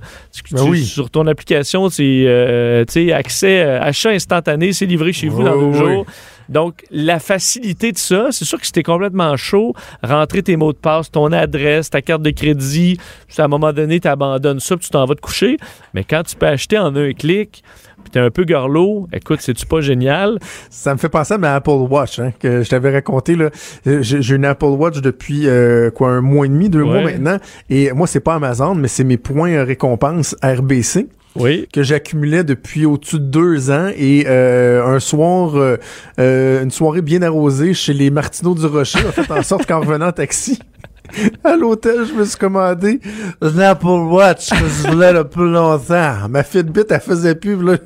[0.51, 1.89] ben sur ton application.
[1.89, 6.05] C'est euh, accès, euh, achat instantané, c'est livré chez vous dans deux jours.
[6.53, 9.73] Donc, la facilité de ça, c'est sûr que c'était complètement chaud,
[10.03, 12.99] rentrer tes mots de passe, ton adresse, ta carte de crédit,
[13.37, 15.57] à un moment donné, tu abandonnes ça, puis tu t'en vas te coucher.
[15.95, 17.63] Mais quand tu peux acheter en un clic,
[18.03, 20.37] puis t'es un peu garlot, écoute, c'est-tu pas génial?
[20.69, 23.49] Ça me fait penser à ma Apple Watch, hein, que je t'avais raconté, là.
[23.85, 27.37] J'ai une Apple Watch depuis, euh, quoi, un mois et demi, deux mois maintenant.
[27.69, 31.67] Et moi, c'est pas Amazon, mais c'est mes points récompenses RBC oui.
[31.71, 35.77] que j'accumulais depuis au-dessus de deux ans et euh, un soir, euh,
[36.19, 39.79] euh, une soirée bien arrosée chez les Martineaux du Rocher a fait en sorte qu'en
[39.79, 40.59] revenant en taxi
[41.43, 42.99] à l'hôtel, je me suis commandé
[43.41, 46.29] une Apple Watch que je voulais depuis longtemps.
[46.29, 47.77] Ma Fitbit, elle faisait plus, là,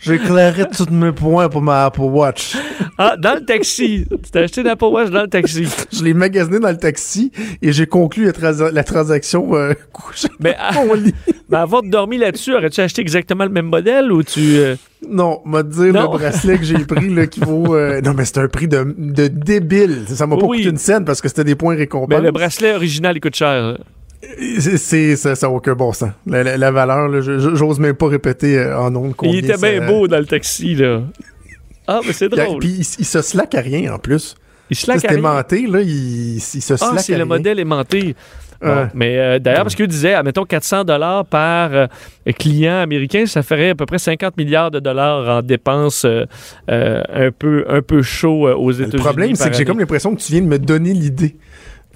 [0.00, 2.56] J'éclairais tous mes points pour ma Apple Watch.
[2.98, 4.06] Ah, dans le taxi.
[4.08, 5.66] Tu t'as acheté une Apple Watch dans le taxi.
[5.92, 7.30] je l'ai magasiné dans le taxi
[7.60, 8.30] et j'ai conclu
[8.72, 9.74] la, transaction euh,
[10.40, 10.56] mais,
[11.52, 14.56] avant de dormir là-dessus, aurais-tu acheté exactement le même modèle ou tu...
[14.58, 14.76] Euh?
[15.08, 17.74] Non, m'a dit le bracelet que j'ai pris là, qui vaut...
[17.74, 20.04] Euh, non, mais c'est un prix de, de débile.
[20.08, 22.18] Ça m'a pas coûté une scène parce que c'était des points récompenses.
[22.18, 23.78] Mais le bracelet original, il coûte cher.
[24.58, 26.10] C'est ça, ça n'a aucun bon sens.
[26.26, 30.26] La, valeur, j'ose même pas répéter euh, en ondes Il était bien beau dans le
[30.26, 31.02] taxi, là.
[31.86, 32.58] Ah, mais c'est drôle.
[32.58, 34.34] Puis il, se slack à rien en plus.
[34.70, 35.18] Il slack à rien.
[35.18, 38.16] aimanté, là, il, il se ah, slack ah, c'est le modèle aimanté.
[38.94, 41.86] mais euh, d'ailleurs, parce qu'il disait, admettons 400 dollars par euh,
[42.36, 46.04] client américain, ça ferait à peu près 50 milliards de dollars en dépenses
[46.66, 48.92] un peu un peu chaud aux États-Unis.
[48.92, 51.36] Le problème, c'est que j'ai comme l'impression que tu viens de me donner l'idée.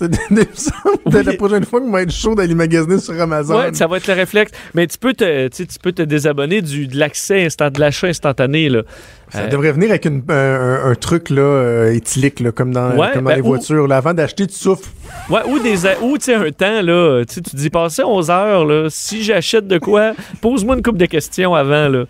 [0.01, 3.59] La prochaine fois que je vais être chaud d'aller magasiner sur Amazon.
[3.59, 4.53] Ouais, ça va être le réflexe.
[4.75, 8.69] Mais tu peux te, tu peux te désabonner du, de l'accès instant, de l'achat instantané.
[8.69, 8.83] Là.
[9.33, 13.23] Ça devrait venir avec une, un, truc là, euh, éthylique, là, comme dans, comme dans
[13.23, 13.87] ben, les voitures.
[13.87, 14.89] Là, avant d'acheter, tu souffles.
[15.29, 18.89] Ouais, ou des ou tu un temps là, tu te dis passer 11 heures là,
[18.91, 22.05] si j'achète de quoi, pose-moi une couple de questions avant là.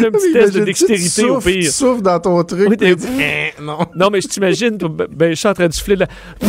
[0.00, 1.64] Un petit test de dextérité au pire.
[1.64, 2.68] Tu souffles dans ton truc.
[2.68, 2.84] Oui, dis,
[3.20, 3.78] eh, non.
[3.94, 6.06] non, mais je t'imagine, ben, je suis en train de souffler là.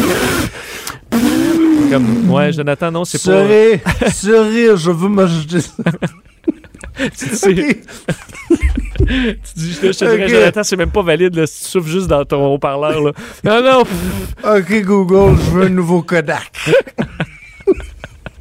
[1.92, 3.46] Comme, ouais, Jonathan, non, c'est pas.
[4.14, 5.58] Sourire, je veux m'ajouter
[6.98, 7.76] tu dis,
[8.98, 12.08] tu dis, je te dirais, Jonathan, c'est même pas valide, là, si tu souffles juste
[12.08, 13.02] dans ton haut-parleur.
[13.02, 13.12] Là.
[13.44, 13.82] Non, non.
[14.56, 16.50] OK, Google, je veux un nouveau Kodak.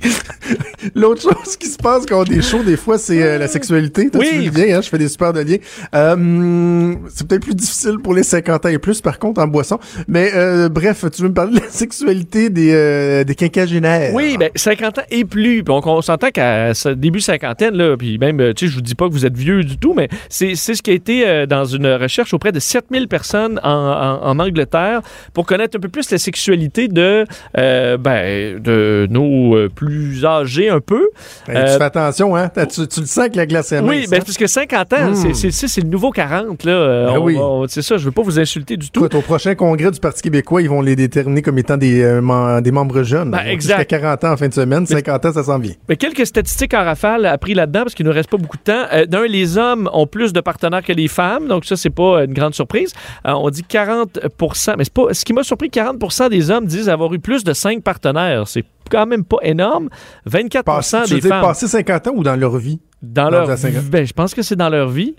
[0.94, 4.10] L'autre chose qui se passe quand on des shows, des fois, c'est euh, la sexualité.
[4.10, 4.44] Toi, Oui.
[4.44, 5.56] tu bien, hein, je fais des super de liens.
[5.94, 9.78] Euh, c'est peut-être plus difficile pour les 50 ans et plus, par contre, en boisson.
[10.08, 14.12] Mais euh, bref, tu veux me parler de la sexualité des, des quinquagénaires?
[14.14, 15.62] Oui, ben 50 ans et plus.
[15.62, 19.08] Donc on s'entend qu'à début cinquantaine là, puis même tu sais je vous dis pas
[19.08, 22.32] que vous êtes vieux du tout, mais c'est ce qui a été dans une recherche
[22.34, 25.00] auprès de 7000 personnes en, en- en Angleterre
[25.34, 27.24] pour connaître un peu plus la sexualité de
[27.54, 31.10] ben de nos plus âgés un peu.
[31.46, 32.48] Ben, Euh, tu fais attention, hein?
[32.70, 33.80] Tu, tu le sens que la glace est.
[33.80, 34.22] Oui, ben hein?
[34.24, 35.34] parce que 50 ans, Mm.
[35.34, 36.72] c'est- le nouveau 40 là.
[36.72, 37.38] Euh, Ben oui.
[37.68, 39.00] c'est ça, je veux pas vous insulter du tout.
[39.00, 42.60] Écoute, au prochain congrès du Parti québécois, ils vont les déterminer comme étant des, euh,
[42.60, 43.30] des membres jeunes.
[43.30, 43.40] Ben.
[43.60, 44.86] Jusqu'à 40 ans en fin de semaine.
[44.86, 45.74] 50 ans, ça s'en vient.
[45.88, 48.62] Mais quelques statistiques en rafale appris là-dedans parce qu'il ne nous reste pas beaucoup de
[48.62, 48.84] temps.
[48.92, 52.24] Euh, D'un, les hommes ont plus de partenaires que les femmes, donc ça c'est pas
[52.24, 52.92] une grande surprise.
[53.26, 55.12] Euh, on dit 40% mais c'est pas.
[55.12, 58.46] Ce qui m'a surpris, 40 des hommes disent avoir eu plus de 5 partenaires.
[58.46, 59.88] C'est quand même pas énorme.
[60.26, 62.80] 24 Passe- tu veux des dire femmes passer 50 ans ou dans leur vie?
[63.02, 65.14] dans dans leur cinquante- ben, je pense que c'est dans leur vie.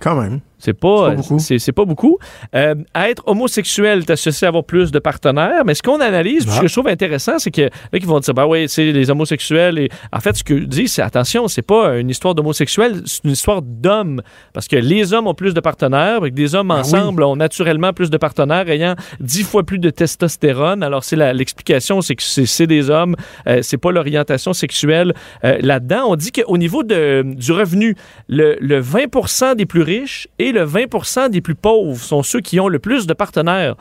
[0.00, 0.40] Quand même.
[0.64, 1.38] C'est pas, pas beaucoup.
[1.38, 2.18] c'est- pas beaucoup.
[2.54, 6.48] Euh, être homosexuel est associé à avoir plus de partenaires, mais ce qu'on analyse, ce
[6.56, 6.60] Ah.
[6.62, 7.62] que je trouve intéressant, c'est que
[7.92, 9.78] là, qui vont dire, bah oui, c'est les homosexuels.
[9.78, 13.24] Et en fait, ce que je dis, c'est attention, c'est pas une histoire d'homosexuels, c'est
[13.24, 14.22] une histoire d'hommes.
[14.52, 17.36] Parce que les hommes ont plus de partenaires, et que des hommes Ben ensemble ont
[17.36, 20.82] naturellement plus de partenaires, ayant dix fois plus de testostérone.
[20.82, 23.16] Alors, c'est l'explication, c'est que c'est c'est des hommes,
[23.48, 25.12] euh, c'est pas l'orientation sexuelle
[25.44, 26.04] euh, là-dedans.
[26.08, 27.96] On dit qu'au niveau de, du revenu,
[28.28, 32.58] le, le 20 des plus riches et le 20% des plus pauvres sont ceux qui
[32.60, 33.76] ont le plus de partenaires.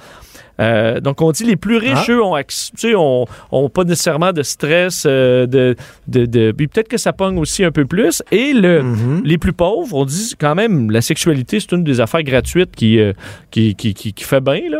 [0.59, 2.11] Euh, donc, on dit les plus riches, Ah.
[2.85, 5.75] eux, ont, pas nécessairement de stress, euh, de,
[6.07, 8.21] de, de- puis peut-être que ça pogne aussi un peu plus.
[8.31, 9.21] Et le, Mhm.
[9.25, 12.99] les plus pauvres, on dit quand même, la sexualité, c'est une des affaires gratuites qui,
[12.99, 13.13] euh,
[13.51, 14.79] qui, qui, qui, qui fait bien, là.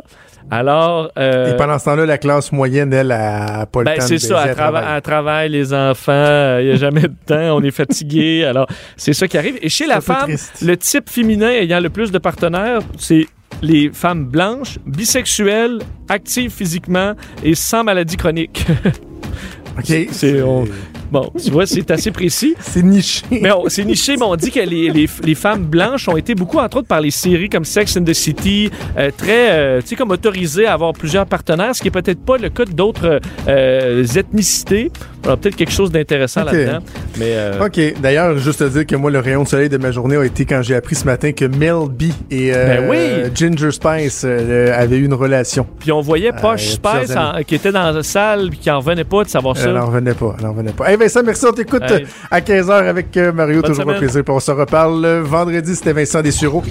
[0.52, 1.10] Alors.
[1.18, 4.08] euh, Et pendant ce temps-là, la classe moyenne, elle, a pas le ben, temps de
[4.10, 5.50] c'est ça, elle trava- travaille.
[5.50, 8.44] les enfants, il n'y a jamais de temps, on est fatigué.
[8.44, 8.68] Alors,
[8.98, 9.58] c'est ça qui arrive.
[9.62, 10.62] Et chez la femme, triste.
[10.62, 13.26] le type féminin ayant le plus de partenaires, c'est
[13.64, 18.66] les femmes blanches, bisexuelles, actives physiquement et sans maladie chronique.
[19.78, 19.86] OK.
[19.86, 20.66] c'est- C'est on-
[21.12, 22.54] bon, tu vois, c'est assez précis.
[22.60, 23.24] c'est niché.
[23.32, 26.36] Mais on- c'est niché, mais on dit que les, les- les femmes blanches ont été
[26.36, 29.88] beaucoup, entre autres, par les séries comme Sex and the City, euh, très, euh, tu
[29.88, 33.20] sais, comme autorisées à avoir plusieurs partenaires, ce qui est peut-être pas le cas d'autres
[33.48, 34.92] euh, ethnicités.
[35.26, 36.80] Alors, peut-être quelque chose d'intéressant là-dedans.
[37.18, 37.80] Mais euh, OK.
[38.02, 40.44] D'ailleurs, juste à dire que moi, le rayon de soleil de ma journée a été
[40.46, 43.32] quand j'ai appris ce matin que Mel B et euh, Ben oui.
[43.34, 45.66] Ginger Spice euh, avaient eu une relation.
[45.80, 48.80] puis on voyait Posh a Spice en- qui était dans la salle puis qui en
[48.80, 49.72] revenait pas de savoir Elle ça.
[49.72, 50.36] n'en revenait pas.
[50.38, 50.92] Elle n'en revenait pas.
[50.92, 51.46] Hey Vincent, merci.
[51.48, 52.06] On t'écoute Hey.
[52.30, 53.62] à 15h avec Mario.
[53.62, 54.24] Bonne toujours un plaisir.
[54.26, 55.74] Puis on se reparle vendredi.
[55.76, 56.62] C'était Vincent Dessureau.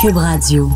[0.00, 0.68] Cube Radio.